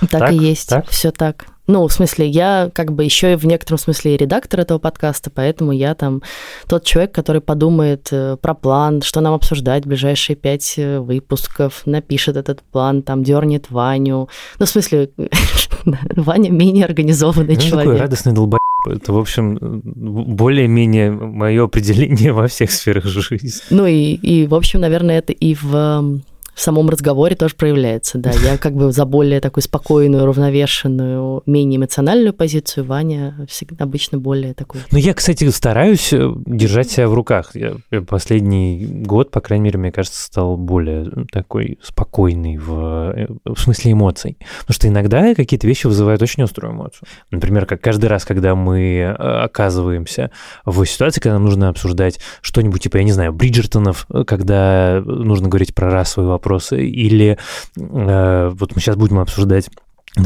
Так, 0.00 0.10
так 0.10 0.32
и 0.32 0.36
есть, 0.36 0.68
так? 0.68 0.88
все 0.88 1.10
так. 1.10 1.46
Ну, 1.66 1.86
в 1.86 1.92
смысле, 1.92 2.28
я 2.28 2.70
как 2.74 2.92
бы 2.92 3.04
еще 3.04 3.32
и 3.32 3.36
в 3.36 3.46
некотором 3.46 3.78
смысле 3.78 4.14
и 4.14 4.16
редактор 4.18 4.60
этого 4.60 4.78
подкаста, 4.78 5.30
поэтому 5.30 5.72
я 5.72 5.94
там 5.94 6.22
тот 6.68 6.84
человек, 6.84 7.12
который 7.12 7.40
подумает 7.40 8.08
э, 8.10 8.36
про 8.40 8.54
план, 8.54 9.00
что 9.00 9.22
нам 9.22 9.32
обсуждать 9.32 9.84
в 9.84 9.88
ближайшие 9.88 10.36
пять 10.36 10.74
э, 10.76 10.98
выпусков, 11.00 11.82
напишет 11.86 12.36
этот 12.36 12.62
план, 12.62 13.02
там 13.02 13.24
дернет 13.24 13.70
Ваню. 13.70 14.28
Ну, 14.58 14.66
в 14.66 14.68
смысле, 14.68 15.08
Ваня 16.16 16.50
менее 16.50 16.84
организованный 16.84 17.54
ну, 17.54 17.60
человек. 17.60 17.92
Такой 17.92 18.00
радостный 18.00 18.32
долбоеб. 18.32 18.60
Это, 18.86 19.14
в 19.14 19.18
общем, 19.18 19.58
более-менее 19.84 21.10
мое 21.10 21.64
определение 21.64 22.32
во 22.34 22.46
всех 22.46 22.70
сферах 22.70 23.06
жизни. 23.06 23.50
Ну 23.70 23.86
и, 23.86 24.12
и, 24.14 24.46
в 24.46 24.54
общем, 24.54 24.80
наверное, 24.80 25.18
это 25.18 25.32
и 25.32 25.54
в 25.54 26.20
в 26.54 26.60
самом 26.60 26.88
разговоре 26.88 27.36
тоже 27.36 27.54
проявляется, 27.56 28.18
да. 28.18 28.30
Я 28.30 28.58
как 28.58 28.74
бы 28.74 28.92
за 28.92 29.04
более 29.04 29.40
такую 29.40 29.62
спокойную, 29.62 30.24
равновешенную, 30.24 31.42
менее 31.46 31.78
эмоциональную 31.78 32.32
позицию, 32.32 32.84
Ваня 32.84 33.36
всегда 33.48 33.84
обычно 33.84 34.18
более 34.18 34.54
такой. 34.54 34.80
Ну, 34.90 34.98
я, 34.98 35.14
кстати, 35.14 35.48
стараюсь 35.50 36.12
э, 36.12 36.32
держать 36.46 36.90
себя 36.90 37.08
в 37.08 37.14
руках. 37.14 37.52
Я 37.54 37.74
последний 38.06 38.86
год, 38.86 39.30
по 39.30 39.40
крайней 39.40 39.64
мере, 39.64 39.78
мне 39.78 39.92
кажется, 39.92 40.22
стал 40.22 40.56
более 40.56 41.10
такой 41.32 41.78
спокойный 41.82 42.56
в, 42.56 43.12
э, 43.14 43.26
в 43.44 43.58
смысле 43.58 43.92
эмоций. 43.92 44.38
Потому 44.60 44.74
что 44.74 44.88
иногда 44.88 45.34
какие-то 45.34 45.66
вещи 45.66 45.86
вызывают 45.86 46.22
очень 46.22 46.42
острую 46.44 46.72
эмоцию. 46.72 47.08
Например, 47.30 47.66
как 47.66 47.80
каждый 47.80 48.06
раз, 48.06 48.24
когда 48.24 48.54
мы 48.54 48.98
э, 48.98 49.12
оказываемся 49.12 50.30
в 50.64 50.84
ситуации, 50.86 51.20
когда 51.20 51.34
нам 51.34 51.44
нужно 51.44 51.68
обсуждать 51.68 52.20
что-нибудь, 52.42 52.82
типа, 52.82 52.98
я 52.98 53.04
не 53.04 53.12
знаю, 53.12 53.32
Бриджертонов, 53.32 54.06
когда 54.26 55.02
нужно 55.04 55.48
говорить 55.48 55.74
про 55.74 55.90
расовый 55.90 56.30
вопрос, 56.30 56.43
вопросы, 56.44 56.86
или 56.86 57.38
э, 57.76 58.48
вот 58.52 58.74
мы 58.74 58.80
сейчас 58.80 58.96
будем 58.96 59.18
обсуждать 59.18 59.70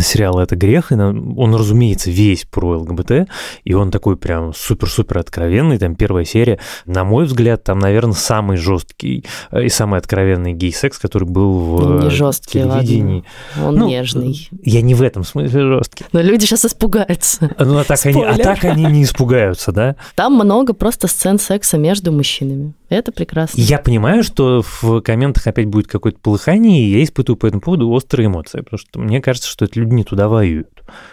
сериал 0.00 0.38
«Это 0.38 0.56
грех», 0.56 0.92
и 0.92 0.94
он, 0.94 1.54
разумеется, 1.54 2.10
весь 2.10 2.44
про 2.44 2.78
ЛГБТ, 2.78 3.28
и 3.64 3.74
он 3.74 3.90
такой 3.90 4.16
прям 4.16 4.52
супер-супер 4.54 5.18
откровенный, 5.18 5.78
там 5.78 5.94
первая 5.94 6.24
серия, 6.24 6.58
на 6.86 7.04
мой 7.04 7.24
взгляд, 7.24 7.64
там, 7.64 7.78
наверное, 7.78 8.14
самый 8.14 8.56
жесткий 8.56 9.24
э, 9.50 9.64
и 9.64 9.68
самый 9.68 9.98
откровенный 9.98 10.52
гей-секс, 10.52 10.98
который 10.98 11.26
был 11.26 11.58
в 11.58 12.04
не 12.04 12.10
жесткий, 12.10 12.60
телевидении. 12.60 13.24
Ладно. 13.56 13.68
Он 13.68 13.74
ну, 13.76 13.88
нежный. 13.88 14.48
Я 14.62 14.82
не 14.82 14.94
в 14.94 15.02
этом 15.02 15.24
смысле 15.24 15.60
жесткий. 15.60 16.04
Но 16.12 16.20
люди 16.20 16.44
сейчас 16.44 16.64
испугаются. 16.64 17.50
Ну, 17.58 17.78
а 17.78 17.84
так, 17.84 18.04
они, 18.06 18.22
а 18.22 18.36
так 18.36 18.64
они 18.64 18.84
не 18.86 19.04
испугаются, 19.04 19.72
да? 19.72 19.96
Там 20.14 20.34
много 20.34 20.72
просто 20.72 21.06
сцен 21.08 21.38
секса 21.38 21.78
между 21.78 22.12
мужчинами. 22.12 22.74
Это 22.88 23.12
прекрасно. 23.12 23.60
Я 23.60 23.78
понимаю, 23.78 24.22
что 24.22 24.62
в 24.62 25.00
комментах 25.02 25.46
опять 25.46 25.66
будет 25.66 25.86
какое-то 25.86 26.18
полыхание, 26.18 26.82
и 26.82 26.90
я 26.90 27.04
испытываю 27.04 27.38
по 27.38 27.46
этому 27.46 27.60
поводу 27.60 27.90
острые 27.90 28.26
эмоции, 28.26 28.60
потому 28.60 28.78
что 28.78 28.98
мне 28.98 29.20
кажется, 29.20 29.48
что 29.48 29.66
это 29.66 29.77
люди 29.78 29.94
не 29.94 30.04
туда 30.04 30.28
воюют. 30.28 30.68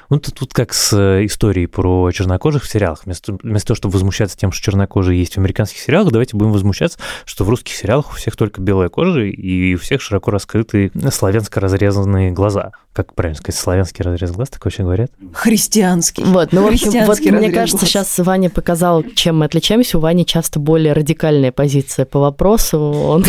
Ну, 0.09 0.19
тут, 0.19 0.35
тут 0.35 0.53
как 0.53 0.73
с 0.73 0.93
э, 0.93 1.25
историей 1.25 1.67
про 1.67 2.11
чернокожих 2.11 2.63
в 2.63 2.69
сериалах. 2.69 3.05
Вместо, 3.05 3.37
вместо 3.41 3.69
того, 3.69 3.75
чтобы 3.75 3.93
возмущаться 3.93 4.37
тем, 4.37 4.51
что 4.51 4.63
чернокожие 4.63 5.19
есть 5.19 5.35
в 5.35 5.37
американских 5.39 5.79
сериалах, 5.79 6.11
давайте 6.11 6.37
будем 6.37 6.51
возмущаться, 6.51 6.99
что 7.25 7.43
в 7.43 7.49
русских 7.49 7.75
сериалах 7.75 8.11
у 8.11 8.15
всех 8.15 8.35
только 8.35 8.61
белая 8.61 8.89
кожа 8.89 9.21
и 9.21 9.75
у 9.75 9.77
всех 9.77 10.01
широко 10.01 10.31
раскрытые 10.31 10.91
славянско 11.11 11.59
разрезанные 11.59 12.31
глаза. 12.31 12.71
Как 12.93 13.13
правильно 13.13 13.37
сказать, 13.37 13.59
славянский 13.59 14.03
разрез 14.03 14.31
глаз, 14.31 14.49
так 14.49 14.63
вообще 14.63 14.83
говорят? 14.83 15.11
Христианский. 15.33 16.23
Вот, 16.23 16.53
ну, 16.53 16.63
в 16.63 16.67
общем, 16.67 17.05
вот 17.05 17.19
мне 17.19 17.51
кажется, 17.51 17.79
глаз. 17.79 17.89
сейчас 17.89 18.19
Ваня 18.19 18.49
показал, 18.49 19.03
чем 19.15 19.39
мы 19.39 19.45
отличаемся. 19.45 19.97
У 19.97 20.01
Вани 20.01 20.25
часто 20.25 20.59
более 20.59 20.93
радикальная 20.93 21.51
позиция 21.51 22.05
по 22.05 22.19
вопросу. 22.19 22.79
Он 22.79 23.25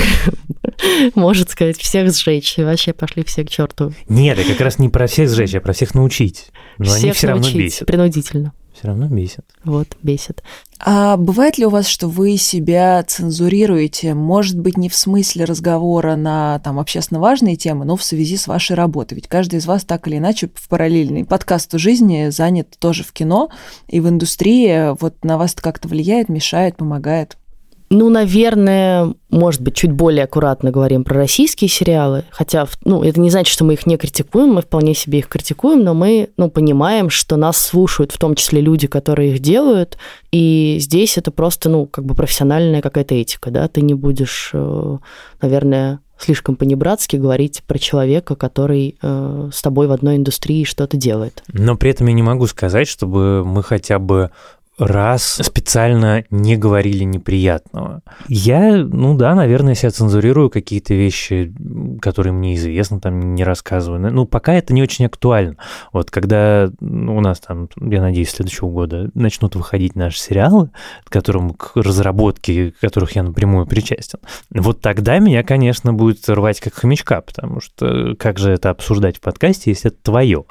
может 1.14 1.50
сказать, 1.50 1.78
всех 1.78 2.12
сжечь. 2.12 2.58
И 2.58 2.64
вообще 2.64 2.92
пошли 2.92 3.24
все 3.24 3.44
к 3.44 3.50
черту. 3.50 3.92
Нет, 4.08 4.38
я 4.38 4.44
как 4.44 4.60
раз 4.60 4.78
не 4.78 4.88
про 4.88 5.06
всех 5.06 5.30
сжечь, 5.30 5.54
а 5.54 5.60
про 5.60 5.72
всех 5.72 5.94
научить. 5.94 6.46
Но 6.78 6.86
всех 6.86 7.02
они 7.02 7.12
все 7.12 7.26
равно 7.28 7.50
бесят. 7.50 7.86
Принудительно. 7.86 8.52
Все 8.76 8.88
равно 8.88 9.08
бесит. 9.08 9.46
Вот, 9.64 9.96
бесит. 10.02 10.42
А 10.78 11.16
бывает 11.16 11.56
ли 11.56 11.64
у 11.64 11.70
вас, 11.70 11.86
что 11.86 12.08
вы 12.08 12.36
себя 12.36 13.02
цензурируете, 13.04 14.12
может 14.12 14.58
быть, 14.58 14.76
не 14.76 14.90
в 14.90 14.94
смысле 14.94 15.46
разговора 15.46 16.14
на 16.14 16.58
там 16.58 16.78
общественно 16.78 17.18
важные 17.18 17.56
темы, 17.56 17.86
но 17.86 17.96
в 17.96 18.04
связи 18.04 18.36
с 18.36 18.46
вашей 18.46 18.76
работой? 18.76 19.14
Ведь 19.14 19.28
каждый 19.28 19.60
из 19.60 19.66
вас 19.66 19.84
так 19.84 20.06
или 20.06 20.18
иначе 20.18 20.50
в 20.54 20.68
параллельный 20.68 21.24
подкасту 21.24 21.78
жизни 21.78 22.28
занят 22.28 22.76
тоже 22.78 23.02
в 23.02 23.12
кино 23.12 23.48
и 23.88 24.00
в 24.00 24.10
индустрии. 24.10 24.94
Вот 25.00 25.24
на 25.24 25.38
вас 25.38 25.54
это 25.54 25.62
как-то 25.62 25.88
влияет, 25.88 26.28
мешает, 26.28 26.76
помогает? 26.76 27.38
Ну, 27.88 28.10
наверное, 28.10 29.14
может 29.30 29.60
быть, 29.60 29.74
чуть 29.74 29.92
более 29.92 30.24
аккуратно 30.24 30.70
говорим 30.70 31.04
про 31.04 31.16
российские 31.16 31.68
сериалы, 31.68 32.24
хотя, 32.30 32.66
ну, 32.84 33.02
это 33.02 33.20
не 33.20 33.30
значит, 33.30 33.52
что 33.52 33.64
мы 33.64 33.74
их 33.74 33.86
не 33.86 33.96
критикуем, 33.96 34.54
мы 34.54 34.62
вполне 34.62 34.94
себе 34.94 35.20
их 35.20 35.28
критикуем, 35.28 35.84
но 35.84 35.94
мы, 35.94 36.30
ну, 36.36 36.50
понимаем, 36.50 37.10
что 37.10 37.36
нас 37.36 37.56
слушают 37.58 38.12
в 38.12 38.18
том 38.18 38.34
числе 38.34 38.60
люди, 38.60 38.88
которые 38.88 39.34
их 39.34 39.38
делают, 39.40 39.98
и 40.32 40.78
здесь 40.80 41.16
это 41.16 41.30
просто, 41.30 41.68
ну, 41.68 41.86
как 41.86 42.04
бы 42.04 42.14
профессиональная 42.14 42.82
какая-то 42.82 43.14
этика, 43.14 43.50
да, 43.50 43.68
ты 43.68 43.82
не 43.82 43.94
будешь, 43.94 44.50
э, 44.52 44.98
наверное, 45.40 46.00
слишком 46.18 46.56
понебратски 46.56 47.16
говорить 47.16 47.62
про 47.66 47.78
человека, 47.78 48.36
который 48.36 48.96
э, 49.00 49.50
с 49.52 49.62
тобой 49.62 49.86
в 49.86 49.92
одной 49.92 50.16
индустрии 50.16 50.64
что-то 50.64 50.96
делает. 50.96 51.42
Но 51.52 51.76
при 51.76 51.90
этом 51.90 52.06
я 52.06 52.12
не 52.14 52.22
могу 52.22 52.46
сказать, 52.46 52.88
чтобы 52.88 53.44
мы 53.44 53.62
хотя 53.62 53.98
бы 53.98 54.30
раз 54.78 55.40
специально 55.42 56.24
не 56.30 56.56
говорили 56.56 57.04
неприятного. 57.04 58.02
Я, 58.28 58.76
ну 58.76 59.16
да, 59.16 59.34
наверное, 59.34 59.74
себя 59.74 59.90
цензурирую 59.90 60.50
какие-то 60.50 60.94
вещи, 60.94 61.54
которые 62.00 62.32
мне 62.32 62.54
известны, 62.56 63.00
там 63.00 63.34
не 63.34 63.44
рассказываю. 63.44 64.12
Ну, 64.12 64.26
пока 64.26 64.52
это 64.54 64.74
не 64.74 64.82
очень 64.82 65.06
актуально. 65.06 65.56
Вот 65.92 66.10
когда 66.10 66.70
у 66.80 67.20
нас 67.20 67.40
там, 67.40 67.68
я 67.80 68.02
надеюсь, 68.02 68.30
следующего 68.30 68.68
года 68.68 69.10
начнут 69.14 69.56
выходить 69.56 69.96
наши 69.96 70.18
сериалы, 70.18 70.70
к 71.04 71.10
которым, 71.10 71.54
к 71.54 71.72
разработке 71.76 72.72
которых 72.80 73.12
я 73.16 73.22
напрямую 73.22 73.66
причастен, 73.66 74.18
вот 74.50 74.80
тогда 74.80 75.18
меня, 75.18 75.42
конечно, 75.42 75.94
будет 75.94 76.28
рвать 76.28 76.60
как 76.60 76.74
хомячка, 76.74 77.22
потому 77.22 77.60
что 77.60 78.14
как 78.18 78.38
же 78.38 78.50
это 78.50 78.70
обсуждать 78.70 79.16
в 79.16 79.20
подкасте, 79.20 79.70
если 79.70 79.90
это 79.90 80.02
твое? 80.02 80.44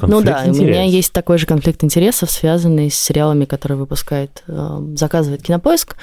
Конфликт 0.00 0.26
ну 0.26 0.32
да, 0.32 0.40
интересов. 0.46 0.62
у 0.62 0.66
меня 0.66 0.82
есть 0.84 1.12
такой 1.12 1.38
же 1.38 1.46
конфликт 1.46 1.84
интересов, 1.84 2.30
связанный 2.30 2.90
с 2.90 2.94
сериалами, 2.94 3.44
которые 3.44 3.78
выпускает, 3.78 4.42
э, 4.46 4.80
заказывает 4.96 5.42
Кинопоиск, 5.42 5.96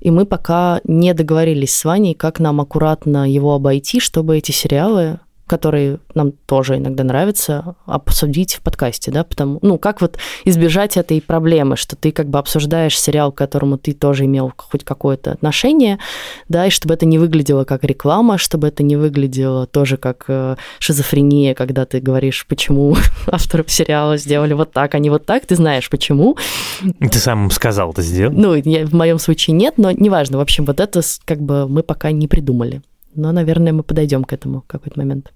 и 0.00 0.10
мы 0.10 0.26
пока 0.26 0.80
не 0.84 1.14
договорились 1.14 1.74
с 1.74 1.84
Ваней, 1.84 2.14
как 2.14 2.40
нам 2.40 2.60
аккуратно 2.60 3.30
его 3.30 3.54
обойти, 3.54 4.00
чтобы 4.00 4.36
эти 4.36 4.50
сериалы 4.50 5.20
которые 5.46 5.98
нам 6.14 6.32
тоже 6.32 6.76
иногда 6.76 7.04
нравится, 7.04 7.76
обсудить 7.86 8.54
в 8.54 8.62
подкасте, 8.62 9.10
да, 9.10 9.24
потому, 9.24 9.58
ну, 9.62 9.78
как 9.78 10.00
вот 10.00 10.16
избежать 10.44 10.96
этой 10.96 11.20
проблемы, 11.20 11.76
что 11.76 11.96
ты 11.96 12.12
как 12.12 12.28
бы 12.28 12.38
обсуждаешь 12.38 12.98
сериал, 12.98 13.30
к 13.30 13.36
которому 13.36 13.76
ты 13.76 13.92
тоже 13.92 14.24
имел 14.24 14.52
хоть 14.56 14.84
какое-то 14.84 15.32
отношение, 15.32 15.98
да, 16.48 16.66
и 16.66 16.70
чтобы 16.70 16.94
это 16.94 17.04
не 17.04 17.18
выглядело 17.18 17.64
как 17.64 17.84
реклама, 17.84 18.38
чтобы 18.38 18.68
это 18.68 18.82
не 18.82 18.96
выглядело 18.96 19.66
тоже 19.66 19.96
как 19.96 20.24
э, 20.28 20.56
шизофрения, 20.78 21.54
когда 21.54 21.84
ты 21.84 22.00
говоришь, 22.00 22.46
почему 22.48 22.96
авторы 23.26 23.64
сериала 23.66 24.16
сделали 24.16 24.54
вот 24.54 24.72
так, 24.72 24.94
а 24.94 24.98
не 24.98 25.10
вот 25.10 25.26
так, 25.26 25.46
ты 25.46 25.56
знаешь, 25.56 25.90
почему. 25.90 26.36
Ты 27.00 27.18
сам 27.18 27.50
сказал 27.50 27.90
это 27.90 28.02
сделал? 28.02 28.32
Ну, 28.34 28.54
я, 28.54 28.86
в 28.86 28.92
моем 28.94 29.18
случае 29.18 29.54
нет, 29.54 29.74
но 29.76 29.90
неважно, 29.90 30.38
в 30.38 30.40
общем, 30.40 30.64
вот 30.64 30.80
это 30.80 31.02
как 31.24 31.40
бы 31.40 31.68
мы 31.68 31.82
пока 31.82 32.12
не 32.12 32.28
придумали. 32.28 32.82
Но, 33.14 33.32
наверное, 33.32 33.72
мы 33.72 33.82
подойдем 33.82 34.24
к 34.24 34.32
этому 34.32 34.62
в 34.62 34.66
какой-то 34.66 34.98
момент. 34.98 35.32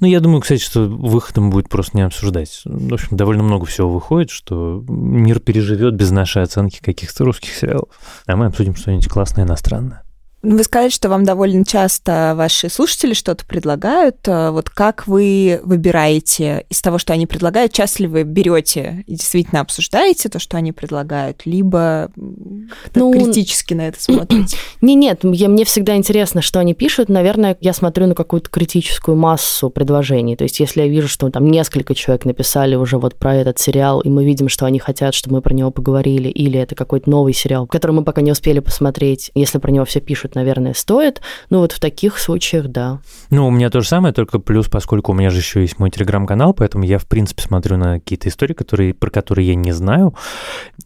Ну, 0.00 0.06
я 0.06 0.20
думаю, 0.20 0.40
кстати, 0.40 0.60
что 0.60 0.86
выходом 0.86 1.50
будет 1.50 1.68
просто 1.68 1.96
не 1.96 2.02
обсуждать. 2.02 2.62
В 2.64 2.94
общем, 2.94 3.16
довольно 3.16 3.42
много 3.42 3.66
всего 3.66 3.90
выходит, 3.90 4.30
что 4.30 4.84
мир 4.88 5.40
переживет 5.40 5.94
без 5.94 6.10
нашей 6.10 6.42
оценки 6.42 6.80
каких-то 6.80 7.24
русских 7.24 7.52
сериалов. 7.52 7.88
А 8.26 8.36
мы 8.36 8.46
обсудим 8.46 8.76
что-нибудь 8.76 9.08
классное 9.08 9.44
иностранное. 9.44 10.05
Вы 10.48 10.62
сказали, 10.62 10.90
что 10.90 11.08
вам 11.08 11.24
довольно 11.24 11.64
часто 11.64 12.34
ваши 12.36 12.68
слушатели 12.68 13.14
что-то 13.14 13.44
предлагают. 13.44 14.16
А 14.28 14.52
вот 14.52 14.70
как 14.70 15.08
вы 15.08 15.60
выбираете 15.64 16.66
из 16.70 16.80
того, 16.80 16.98
что 16.98 17.12
они 17.12 17.26
предлагают, 17.26 17.72
часто 17.72 18.04
ли 18.04 18.08
вы 18.08 18.22
берете 18.22 19.02
и 19.08 19.16
действительно 19.16 19.60
обсуждаете 19.60 20.28
то, 20.28 20.38
что 20.38 20.56
они 20.56 20.70
предлагают, 20.70 21.42
либо 21.46 22.12
ну, 22.14 23.12
критически 23.12 23.74
на 23.74 23.88
это 23.88 24.00
смотрите? 24.00 24.56
Не, 24.80 24.94
нет, 24.94 25.20
я, 25.24 25.48
мне 25.48 25.64
всегда 25.64 25.96
интересно, 25.96 26.42
что 26.42 26.60
они 26.60 26.74
пишут. 26.74 27.08
Наверное, 27.08 27.56
я 27.60 27.72
смотрю 27.72 28.06
на 28.06 28.14
какую-то 28.14 28.48
критическую 28.48 29.16
массу 29.16 29.68
предложений. 29.68 30.36
То 30.36 30.44
есть, 30.44 30.60
если 30.60 30.82
я 30.82 30.88
вижу, 30.88 31.08
что 31.08 31.28
там 31.30 31.50
несколько 31.50 31.94
человек 31.94 32.24
написали 32.24 32.76
уже 32.76 32.98
вот 32.98 33.16
про 33.16 33.34
этот 33.34 33.58
сериал, 33.58 34.00
и 34.00 34.08
мы 34.08 34.24
видим, 34.24 34.48
что 34.48 34.66
они 34.66 34.78
хотят, 34.78 35.14
чтобы 35.14 35.36
мы 35.36 35.42
про 35.42 35.54
него 35.54 35.70
поговорили, 35.70 36.28
или 36.28 36.60
это 36.60 36.74
какой-то 36.74 37.10
новый 37.10 37.32
сериал, 37.32 37.66
который 37.66 37.92
мы 37.92 38.04
пока 38.04 38.20
не 38.20 38.30
успели 38.30 38.60
посмотреть, 38.60 39.30
если 39.34 39.58
про 39.58 39.72
него 39.72 39.84
все 39.84 40.00
пишут, 40.00 40.35
наверное, 40.36 40.74
стоит. 40.74 41.20
Ну 41.50 41.58
вот 41.58 41.72
в 41.72 41.80
таких 41.80 42.18
случаях, 42.18 42.68
да. 42.68 43.00
Ну, 43.30 43.48
у 43.48 43.50
меня 43.50 43.70
то 43.70 43.80
же 43.80 43.88
самое, 43.88 44.14
только 44.14 44.38
плюс, 44.38 44.68
поскольку 44.68 45.10
у 45.12 45.14
меня 45.14 45.30
же 45.30 45.38
еще 45.38 45.62
есть 45.62 45.78
мой 45.80 45.90
телеграм-канал, 45.90 46.54
поэтому 46.54 46.84
я, 46.84 46.98
в 46.98 47.06
принципе, 47.06 47.42
смотрю 47.42 47.76
на 47.76 47.94
какие-то 47.94 48.28
истории, 48.28 48.54
которые, 48.54 48.94
про 48.94 49.10
которые 49.10 49.48
я 49.48 49.54
не 49.56 49.72
знаю, 49.72 50.14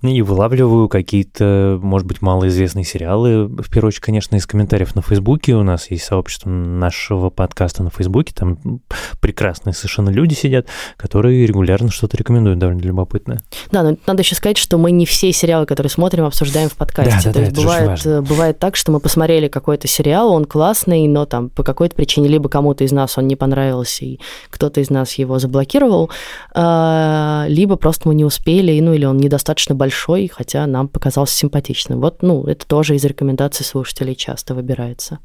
и 0.02 0.22
вылавливаю 0.22 0.88
какие-то, 0.88 1.78
может 1.82 2.06
быть, 2.06 2.22
малоизвестные 2.22 2.84
сериалы. 2.84 3.46
В 3.46 3.70
первую 3.70 3.88
очередь, 3.88 4.04
конечно, 4.04 4.36
из 4.36 4.46
комментариев 4.46 4.94
на 4.94 5.02
Фейсбуке. 5.02 5.54
У 5.54 5.62
нас 5.62 5.90
есть 5.90 6.04
сообщество 6.04 6.48
нашего 6.48 7.30
подкаста 7.30 7.82
на 7.82 7.90
Фейсбуке. 7.90 8.32
Там 8.34 8.58
прекрасные 9.20 9.74
совершенно 9.74 10.10
люди 10.10 10.34
сидят, 10.34 10.66
которые 10.96 11.46
регулярно 11.46 11.90
что-то 11.90 12.16
рекомендуют, 12.16 12.58
довольно 12.58 12.80
любопытное. 12.80 13.40
Да, 13.70 13.82
но 13.82 13.96
надо 14.06 14.22
еще 14.22 14.34
сказать, 14.34 14.56
что 14.56 14.78
мы 14.78 14.92
не 14.92 15.06
все 15.06 15.32
сериалы, 15.32 15.66
которые 15.66 15.90
смотрим, 15.90 16.24
обсуждаем 16.24 16.68
в 16.68 16.74
подкасте. 16.74 17.30
Да, 17.30 17.32
да, 17.32 17.32
То 17.32 17.38
да, 17.38 17.44
есть 17.44 17.56
бывает, 17.56 18.24
бывает 18.28 18.58
так, 18.58 18.76
что 18.76 18.92
мы 18.92 19.00
посмотрели 19.00 19.29
какой-то 19.48 19.88
сериал, 19.88 20.32
он 20.32 20.44
классный, 20.44 21.06
но 21.08 21.26
там 21.26 21.50
по 21.50 21.62
какой-то 21.62 21.94
причине 21.94 22.28
либо 22.28 22.48
кому-то 22.48 22.84
из 22.84 22.92
нас 22.92 23.18
он 23.18 23.26
не 23.26 23.36
понравился, 23.36 24.04
и 24.04 24.18
кто-то 24.50 24.80
из 24.80 24.90
нас 24.90 25.14
его 25.14 25.38
заблокировал, 25.38 26.10
а, 26.54 27.44
либо 27.48 27.76
просто 27.76 28.08
мы 28.08 28.14
не 28.14 28.24
успели, 28.24 28.78
ну 28.80 28.92
или 28.92 29.04
он 29.04 29.18
недостаточно 29.18 29.74
большой, 29.74 30.28
хотя 30.28 30.66
нам 30.66 30.88
показался 30.88 31.36
симпатичным. 31.36 32.00
Вот, 32.00 32.22
ну, 32.22 32.44
это 32.44 32.66
тоже 32.66 32.96
из 32.96 33.04
рекомендаций 33.04 33.64
слушателей 33.64 34.14
часто 34.14 34.54
выбирается. 34.54 35.18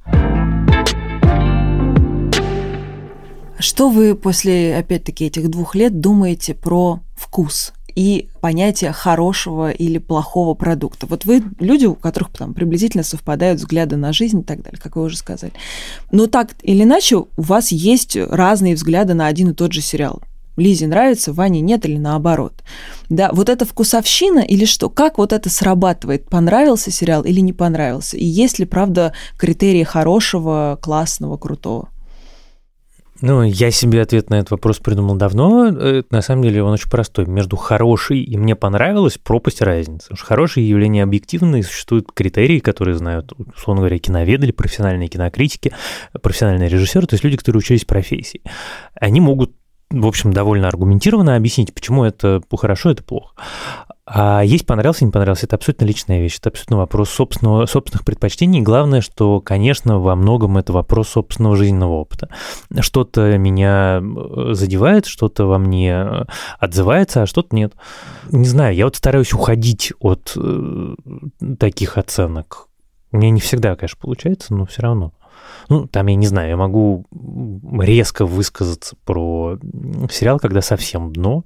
Что 3.58 3.90
вы 3.90 4.16
после, 4.16 4.78
опять-таки, 4.78 5.26
этих 5.26 5.50
двух 5.50 5.76
лет 5.76 6.02
думаете 6.02 6.54
про 6.54 7.00
вкус? 7.16 7.74
И 7.96 8.28
понятие 8.42 8.92
хорошего 8.92 9.72
или 9.72 9.98
плохого 9.98 10.54
продукта. 10.54 11.08
Вот 11.08 11.26
вы 11.26 11.44
люди, 11.60 11.86
у 11.86 11.96
которых 11.96 12.32
там 12.32 12.54
приблизительно 12.54 13.04
совпадают 13.04 13.60
взгляды 13.60 13.96
на 13.96 14.14
жизнь 14.14 14.42
и 14.42 14.44
так 14.44 14.62
далее, 14.62 14.80
как 14.82 14.98
вы 14.98 15.04
уже 15.04 15.18
сказали. 15.18 15.54
Но 16.12 16.28
так 16.28 16.56
или 16.62 16.84
иначе, 16.84 17.18
у 17.18 17.28
вас 17.38 17.72
есть 17.72 18.18
разные 18.18 18.76
взгляды 18.76 19.14
на 19.14 19.28
один 19.28 19.50
и 19.50 19.54
тот 19.54 19.72
же 19.72 19.82
сериал. 19.82 20.22
Лизе 20.58 20.88
нравится, 20.88 21.34
Ване 21.34 21.60
нет 21.62 21.86
или 21.86 21.98
наоборот. 21.98 22.54
Да, 23.10 23.30
вот 23.34 23.50
это 23.50 23.66
вкусовщина 23.66 24.40
или 24.40 24.66
что? 24.66 24.90
Как 24.90 25.18
вот 25.18 25.34
это 25.34 25.50
срабатывает? 25.50 26.30
Понравился 26.30 26.92
сериал 26.92 27.24
или 27.24 27.42
не 27.42 27.52
понравился? 27.52 28.16
И 28.18 28.26
есть 28.26 28.60
ли, 28.60 28.66
правда, 28.66 29.14
критерии 29.38 29.84
хорошего, 29.84 30.80
классного, 30.82 31.38
крутого? 31.38 31.90
Ну, 33.22 33.44
я 33.44 33.72
себе 33.72 34.02
ответ 34.02 34.30
на 34.30 34.36
этот 34.36 34.52
вопрос 34.52 34.80
придумал 34.80 35.16
давно. 35.16 35.68
Э, 35.68 36.04
на 36.10 36.22
самом 36.22 36.44
деле 36.44 36.62
он 36.62 36.74
очень 36.74 36.90
простой. 36.90 37.26
Между 37.26 37.56
хороший 37.56 38.22
и 38.22 38.38
мне 38.38 38.56
понравилось 38.56 39.18
пропасть 39.18 39.62
разницы. 39.62 40.04
Потому 40.04 40.18
что 40.18 40.26
хорошие 40.26 40.68
явления 40.68 41.04
объективные, 41.04 41.64
существуют 41.64 42.12
критерии, 42.12 42.60
которые 42.60 42.96
знают, 42.96 43.32
условно 43.56 43.82
говоря, 43.82 43.98
киноведы 44.00 44.48
или 44.48 44.52
профессиональные 44.52 45.08
кинокритики, 45.08 45.72
профессиональные 46.22 46.68
режиссеры, 46.68 47.08
то 47.08 47.14
есть 47.14 47.24
люди, 47.24 47.38
которые 47.38 47.60
учились 47.60 47.86
профессии. 47.86 48.42
Они 48.96 49.22
могут 49.22 49.52
в 49.92 50.08
общем, 50.08 50.34
довольно 50.34 50.68
аргументированно 50.68 51.36
объяснить, 51.36 51.74
почему 51.74 52.04
это 52.04 52.42
хорошо, 52.52 52.90
это 52.90 53.04
плохо. 53.04 53.36
А 54.08 54.44
есть 54.44 54.68
понравился, 54.68 55.04
не 55.04 55.12
понравился, 55.12 55.48
это 55.48 55.56
абсолютно 55.56 55.86
личная 55.86 56.20
вещь, 56.20 56.38
это 56.38 56.50
абсолютно 56.50 56.78
вопрос 56.78 57.10
собственного, 57.10 57.66
собственных 57.66 58.06
предпочтений. 58.06 58.62
Главное, 58.62 59.02
что, 59.02 59.42
конечно, 59.42 60.00
во 60.00 60.16
многом 60.16 60.58
это 60.58 60.74
вопрос 60.74 61.10
собственного 61.10 61.56
жизненного 61.56 61.94
опыта. 61.94 62.30
Что-то 62.82 63.36
меня 63.40 64.00
э, 64.00 64.54
задевает, 64.54 65.08
что-то 65.08 65.46
во 65.46 65.58
мне 65.58 65.92
э, 65.92 66.26
отзывается, 66.60 67.24
а 67.24 67.26
что-то 67.26 67.56
нет. 67.56 67.74
Не 68.32 68.46
знаю, 68.46 68.76
я 68.76 68.86
вот 68.86 68.96
стараюсь 68.96 69.34
уходить 69.34 69.92
от 70.00 70.34
э, 70.38 70.96
таких 71.58 71.98
оценок. 71.98 72.68
У 73.12 73.18
меня 73.18 73.32
не 73.32 73.40
всегда, 73.40 73.76
конечно, 73.76 73.98
получается, 74.00 74.54
но 74.54 74.68
все 74.68 74.84
равно. 74.84 75.14
Ну, 75.68 75.88
там, 75.88 76.06
я 76.06 76.16
не 76.16 76.28
знаю, 76.28 76.50
я 76.50 76.58
могу 76.58 77.06
резко 77.80 78.28
высказаться 78.28 78.96
про 79.04 79.58
сериал, 80.12 80.38
когда 80.38 80.62
совсем 80.62 81.12
дно, 81.12 81.44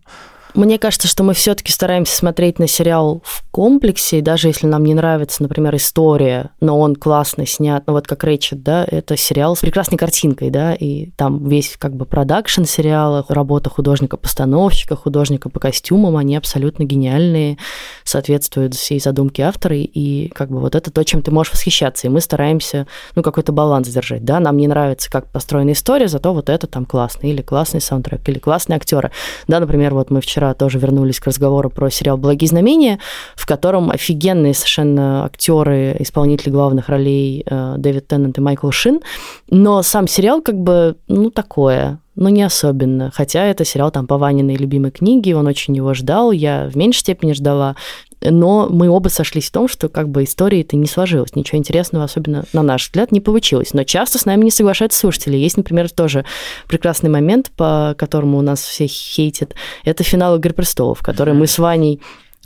мне 0.55 0.79
кажется, 0.79 1.07
что 1.07 1.23
мы 1.23 1.33
все-таки 1.33 1.71
стараемся 1.71 2.15
смотреть 2.15 2.57
на 2.57 2.67
сериал 2.67 3.21
в 3.23 3.43
комплексе, 3.51 4.19
и 4.19 4.21
даже 4.21 4.47
если 4.47 4.65
нам 4.65 4.83
не 4.83 4.95
нравится, 4.95 5.43
например, 5.43 5.75
история, 5.75 6.49
но 6.59 6.79
он 6.79 6.95
классно 6.95 7.45
снят, 7.45 7.83
ну 7.85 7.93
вот 7.93 8.07
как 8.07 8.23
Рэйчет, 8.23 8.63
да, 8.63 8.85
это 8.89 9.15
сериал 9.15 9.55
с 9.55 9.59
прекрасной 9.59 9.97
картинкой, 9.97 10.49
да, 10.49 10.73
и 10.73 11.12
там 11.12 11.47
весь 11.47 11.75
как 11.77 11.95
бы 11.95 12.05
продакшн 12.05 12.63
сериала, 12.63 13.25
работа 13.29 13.69
художника-постановщика, 13.69 14.95
художника 14.95 15.49
по 15.49 15.59
костюмам, 15.59 16.17
они 16.17 16.35
абсолютно 16.35 16.83
гениальные, 16.83 17.57
соответствуют 18.03 18.73
всей 18.73 18.99
задумке 18.99 19.43
автора, 19.43 19.75
и 19.75 20.29
как 20.29 20.49
бы 20.49 20.59
вот 20.59 20.73
это 20.73 20.89
то, 20.89 21.03
чем 21.03 21.21
ты 21.21 21.29
можешь 21.31 21.53
восхищаться, 21.53 22.07
и 22.07 22.09
мы 22.09 22.21
стараемся, 22.21 22.88
ну, 23.15 23.21
какой-то 23.21 23.51
баланс 23.51 23.88
держать, 23.88 24.25
да, 24.25 24.39
нам 24.39 24.57
не 24.57 24.67
нравится, 24.67 25.12
как 25.12 25.31
построена 25.31 25.73
история, 25.73 26.07
зато 26.07 26.33
вот 26.33 26.49
это 26.49 26.65
там 26.65 26.85
классно, 26.85 27.27
или 27.27 27.43
классный 27.43 27.81
саундтрек, 27.81 28.27
или 28.27 28.39
классные 28.39 28.77
актеры, 28.77 29.12
да, 29.47 29.59
например, 29.59 29.93
вот 29.93 30.09
мы 30.09 30.21
вчера 30.21 30.38
вчера 30.39 30.54
тоже 30.54 30.80
вернулись 30.80 31.19
к 31.19 31.28
разговору 31.28 31.69
про 31.69 31.89
сериал 31.89 32.17
«Благие 32.17 32.47
знамения», 32.47 32.99
в 33.36 33.45
котором 33.45 33.89
офигенные 33.91 34.54
совершенно 34.54 35.25
актеры, 35.25 35.97
исполнители 35.99 36.49
главных 36.49 36.88
ролей 36.88 37.43
э, 37.45 37.75
Дэвид 37.78 38.08
Теннант 38.08 38.38
и 38.38 38.41
Майкл 38.41 38.71
Шин, 38.71 39.02
но 39.49 39.82
сам 39.84 40.08
сериал 40.08 40.41
как 40.41 40.56
бы, 40.56 40.95
ну, 41.10 41.30
такое, 41.30 41.99
но 42.15 42.30
не 42.30 42.43
особенно. 42.43 43.12
Хотя 43.13 43.43
это 43.47 43.65
сериал 43.65 43.91
там 43.91 44.08
по 44.08 44.17
Ваниной 44.17 44.56
любимой 44.56 44.91
книге, 44.91 45.36
он 45.36 45.45
очень 45.45 45.75
его 45.75 45.93
ждал, 45.93 46.32
я 46.32 46.69
в 46.71 46.78
меньшей 46.78 46.99
степени 46.99 47.34
ждала 47.34 47.75
но 48.21 48.67
мы 48.69 48.89
оба 48.89 49.10
сошлись 49.10 49.49
в 49.49 49.51
том, 49.51 49.67
что 49.67 49.89
как 49.89 50.10
бы 50.10 50.23
истории 50.23 50.62
это 50.62 50.75
не 50.75 50.88
сложилось, 50.88 51.36
ничего 51.36 51.58
интересного, 51.58 52.05
особенно 52.05 52.45
на 52.53 52.63
наш 52.63 52.88
взгляд, 52.88 53.12
не 53.12 53.21
получилось. 53.21 53.73
Но 53.73 53.84
часто 53.84 54.17
с 54.17 54.25
нами 54.25 54.43
не 54.43 54.51
соглашаются 54.51 54.99
слушатели. 54.99 55.38
Есть, 55.38 55.58
например, 55.58 55.89
тоже 55.89 56.25
прекрасный 56.67 57.10
момент, 57.10 57.51
по 57.55 57.95
которому 57.97 58.38
у 58.38 58.41
нас 58.41 58.62
все 58.62 58.88
хейтят. 58.88 59.55
Это 59.84 60.03
финал 60.03 60.36
«Игры 60.36 60.53
престолов», 60.53 60.99
который 61.01 61.34
мы 61.34 61.47
с 61.47 61.58
Ваней 61.58 62.01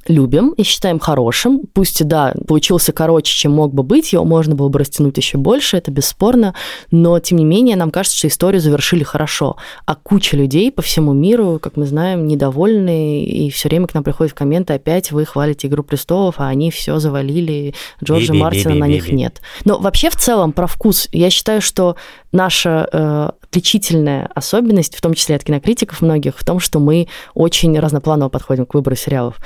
любим 0.07 0.49
и 0.51 0.63
считаем 0.63 0.99
хорошим. 0.99 1.61
Пусть, 1.73 2.05
да, 2.05 2.33
получился 2.47 2.91
короче, 2.91 3.33
чем 3.33 3.53
мог 3.53 3.73
бы 3.73 3.83
быть, 3.83 4.13
его 4.13 4.25
можно 4.25 4.55
было 4.55 4.69
бы 4.69 4.79
растянуть 4.79 5.17
еще 5.17 5.37
больше, 5.37 5.77
это 5.77 5.91
бесспорно, 5.91 6.53
но, 6.91 7.19
тем 7.19 7.37
не 7.37 7.45
менее, 7.45 7.75
нам 7.75 7.91
кажется, 7.91 8.17
что 8.17 8.27
историю 8.27 8.61
завершили 8.61 9.03
хорошо. 9.03 9.57
А 9.85 9.95
куча 9.95 10.35
людей 10.35 10.71
по 10.71 10.81
всему 10.81 11.13
миру, 11.13 11.59
как 11.61 11.77
мы 11.77 11.85
знаем, 11.85 12.27
недовольны, 12.27 13.23
и 13.23 13.49
все 13.49 13.69
время 13.69 13.87
к 13.87 13.93
нам 13.93 14.03
приходят 14.03 14.33
комменты, 14.33 14.73
опять 14.73 15.11
вы 15.11 15.25
хвалите 15.25 15.67
«Игру 15.67 15.83
престолов», 15.83 16.35
а 16.37 16.47
они 16.47 16.71
все 16.71 16.99
завалили, 16.99 17.73
Джорджа 18.03 18.33
Мартина 18.33 18.75
на 18.75 18.87
них 18.87 19.11
нет. 19.11 19.41
Но 19.65 19.79
вообще, 19.79 20.09
в 20.09 20.15
целом, 20.15 20.51
про 20.51 20.67
вкус, 20.67 21.07
я 21.11 21.29
считаю, 21.29 21.61
что 21.61 21.95
наша 22.31 22.89
э, 22.91 23.29
отличительная 23.53 24.29
особенность, 24.33 24.95
в 24.95 25.01
том 25.01 25.13
числе 25.13 25.35
от 25.35 25.43
кинокритиков 25.43 26.01
многих, 26.01 26.37
в 26.37 26.43
том, 26.43 26.59
что 26.59 26.79
мы 26.79 27.07
очень 27.35 27.79
разнопланово 27.79 28.29
подходим 28.29 28.65
к 28.65 28.73
выбору 28.73 28.95
сериалов. 28.95 29.37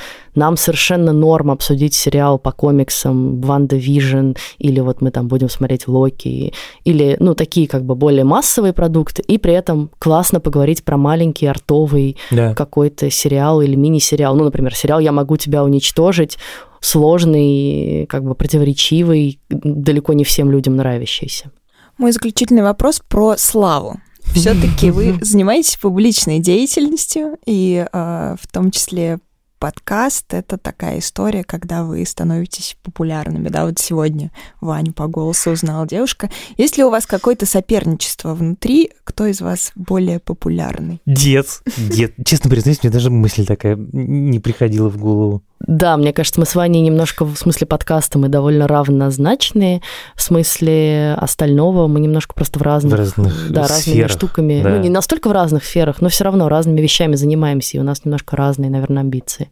Нам 0.47 0.55
совершенно 0.55 1.11
норм 1.11 1.51
обсудить 1.51 1.93
сериал 1.93 2.39
по 2.39 2.53
комиксам 2.53 3.41
«WandaVision», 3.41 4.31
или 4.59 4.79
вот 4.79 5.01
мы 5.01 5.11
там 5.11 5.27
будем 5.27 5.49
смотреть 5.49 5.89
«Локи», 5.89 6.53
или, 6.85 7.17
ну, 7.19 7.35
такие 7.35 7.67
как 7.67 7.83
бы 7.83 7.95
более 7.95 8.23
массовые 8.23 8.71
продукты, 8.71 9.21
и 9.23 9.37
при 9.39 9.51
этом 9.51 9.91
классно 9.99 10.39
поговорить 10.39 10.85
про 10.85 10.95
маленький 10.95 11.47
артовый 11.47 12.15
да. 12.31 12.53
какой-то 12.53 13.09
сериал 13.09 13.59
или 13.59 13.75
мини-сериал. 13.75 14.37
Ну, 14.37 14.45
например, 14.45 14.73
сериал 14.73 15.01
«Я 15.01 15.11
могу 15.11 15.35
тебя 15.35 15.65
уничтожить», 15.65 16.37
сложный, 16.79 18.05
как 18.07 18.23
бы 18.23 18.33
противоречивый, 18.33 19.41
далеко 19.49 20.13
не 20.13 20.23
всем 20.23 20.49
людям 20.49 20.77
нравящийся. 20.77 21.51
Мой 21.97 22.13
заключительный 22.13 22.63
вопрос 22.63 23.01
про 23.05 23.35
славу. 23.35 23.99
Все-таки 24.33 24.91
вы 24.91 25.17
занимаетесь 25.21 25.75
публичной 25.75 26.39
деятельностью, 26.39 27.37
и 27.45 27.85
э, 27.91 28.35
в 28.41 28.47
том 28.47 28.71
числе 28.71 29.19
подкаст— 29.59 30.25
это 30.33 30.57
такая 30.57 30.99
история, 30.99 31.43
когда 31.43 31.83
вы 31.83 32.05
становитесь 32.05 32.77
популярными. 32.83 33.49
Да, 33.49 33.65
вот 33.65 33.79
сегодня 33.79 34.31
Ваню 34.61 34.93
по 34.93 35.07
голосу 35.07 35.51
узнала 35.51 35.87
девушка. 35.87 36.29
Есть 36.57 36.77
ли 36.77 36.83
у 36.83 36.89
вас 36.89 37.05
какое-то 37.05 37.45
соперничество 37.45 38.33
внутри? 38.33 38.91
Кто 39.03 39.25
из 39.25 39.41
вас 39.41 39.71
более 39.75 40.19
популярный? 40.19 41.01
Дед. 41.05 41.47
Дед. 41.77 42.13
Честно 42.25 42.49
признаюсь, 42.49 42.83
мне 42.83 42.91
даже 42.91 43.09
мысль 43.09 43.45
такая 43.45 43.75
не 43.75 44.39
приходила 44.39 44.89
в 44.89 44.97
голову. 44.97 45.43
Да, 45.59 45.97
мне 45.97 46.13
кажется, 46.13 46.39
мы 46.39 46.45
с 46.45 46.53
Ваней 46.55 46.81
немножко 46.81 47.25
в 47.25 47.35
смысле 47.35 47.67
подкаста 47.67 48.19
мы 48.19 48.29
довольно 48.29 48.67
равнозначные, 48.67 49.81
в 50.15 50.21
смысле 50.21 51.15
остального 51.17 51.87
мы 51.87 51.99
немножко 51.99 52.35
просто 52.35 52.59
в 52.59 52.61
разных, 52.61 52.93
в 52.93 52.95
разных 52.95 53.51
да, 53.51 53.67
разными 53.67 54.07
штуками, 54.07 54.61
да. 54.61 54.69
ну 54.69 54.77
не 54.79 54.89
настолько 54.89 55.29
в 55.29 55.31
разных 55.31 55.65
сферах, 55.65 55.99
но 55.99 56.09
все 56.09 56.25
равно 56.25 56.47
разными 56.47 56.79
вещами 56.79 57.15
занимаемся, 57.15 57.77
и 57.77 57.79
у 57.79 57.83
нас 57.83 58.05
немножко 58.05 58.35
разные, 58.35 58.69
наверное, 58.69 59.01
амбиции. 59.01 59.49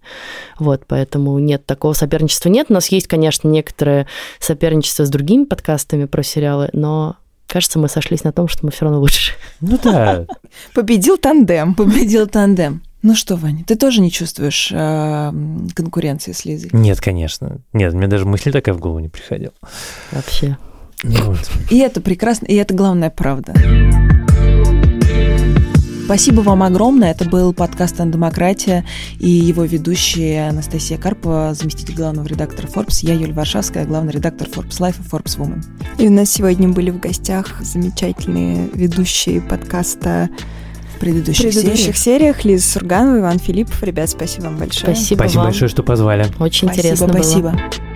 Вот, 0.60 0.84
поэтому 0.88 1.38
нет 1.39 1.65
такого 1.65 1.94
соперничества 1.94 2.50
нет. 2.50 2.68
У 2.70 2.74
нас 2.74 2.88
есть, 2.89 3.08
конечно, 3.08 3.48
некоторое 3.48 4.08
соперничество 4.39 5.06
с 5.06 5.10
другими 5.10 5.46
подкастами 5.46 6.06
про 6.06 6.24
сериалы, 6.24 6.70
но 6.74 7.18
Кажется, 7.47 7.78
мы 7.78 7.88
сошлись 7.88 8.24
на 8.24 8.32
том, 8.32 8.47
что 8.47 8.66
мы 8.66 8.72
все 8.72 8.86
равно 8.86 8.99
лучше. 8.99 9.34
Ну 9.62 9.80
да. 9.82 10.26
Победил 10.74 11.18
тандем. 11.18 11.76
Победил 11.76 12.28
тандем. 12.28 12.82
Ну 13.06 13.14
что, 13.14 13.36
Ваня, 13.36 13.64
ты 13.64 13.76
тоже 13.76 14.01
не 14.01 14.10
чувствуешь 14.10 14.72
э, 14.72 15.32
конкуренции 15.76 16.32
с 16.32 16.43
Лизой? 16.43 16.72
Нет, 16.74 16.99
конечно. 16.99 17.60
Нет, 17.72 17.93
мне 17.93 18.08
даже 18.08 18.26
мысль 18.26 18.51
такая 18.51 18.74
в 18.74 18.80
голову 18.80 18.97
не 18.97 19.10
приходила. 19.10 19.53
Вообще. 20.12 20.58
Ну 21.03 21.26
вот. 21.26 21.51
И 21.70 21.78
это 21.78 22.01
прекрасно, 22.01 22.47
и 22.47 22.56
это 22.56 22.74
главная 22.74 23.12
правда. 23.12 23.53
Спасибо 26.06 26.41
вам 26.41 26.64
огромное. 26.64 27.12
Это 27.12 27.30
был 27.30 27.53
подкаст 27.53 27.99
«Андемократия» 27.99 28.84
и 29.20 29.30
его 29.30 29.66
ведущая 29.66 30.49
Анастасия 30.49 30.97
Карпова, 30.97 31.53
заместитель 31.53 31.93
главного 31.93 32.26
редактора 32.26 32.66
Forbes. 32.66 33.01
Я 33.06 33.14
Юлия 33.14 33.34
Варшавская, 33.34 33.86
главный 33.86 34.14
редактор 34.14 34.47
Forbes 34.47 34.80
Life 34.80 34.95
и 34.99 35.08
Forbes 35.08 35.38
Woman. 35.38 35.64
И 35.99 36.08
у 36.08 36.12
нас 36.12 36.32
сегодня 36.32 36.70
были 36.70 36.89
в 36.89 36.99
гостях 36.99 37.62
замечательные 37.62 38.68
ведущие 38.74 39.41
подкаста 39.41 40.32
предыдущих, 41.06 41.53
предыдущих 41.53 41.97
сериях. 41.97 42.38
сериях. 42.38 42.45
Лиза 42.45 42.68
Сурганова, 42.68 43.20
Иван 43.20 43.39
Филиппов. 43.39 43.82
Ребят, 43.84 44.10
спасибо 44.10 44.45
вам 44.45 44.58
большое. 44.58 44.95
Спасибо, 44.95 45.20
спасибо 45.20 45.39
вам. 45.41 45.47
большое, 45.51 45.70
что 45.70 45.84
позвали. 45.84 46.24
Очень 46.39 46.68
спасибо, 46.68 46.72
интересно 46.74 47.08
спасибо. 47.08 47.49
было. 47.51 47.60
Спасибо. 47.60 47.95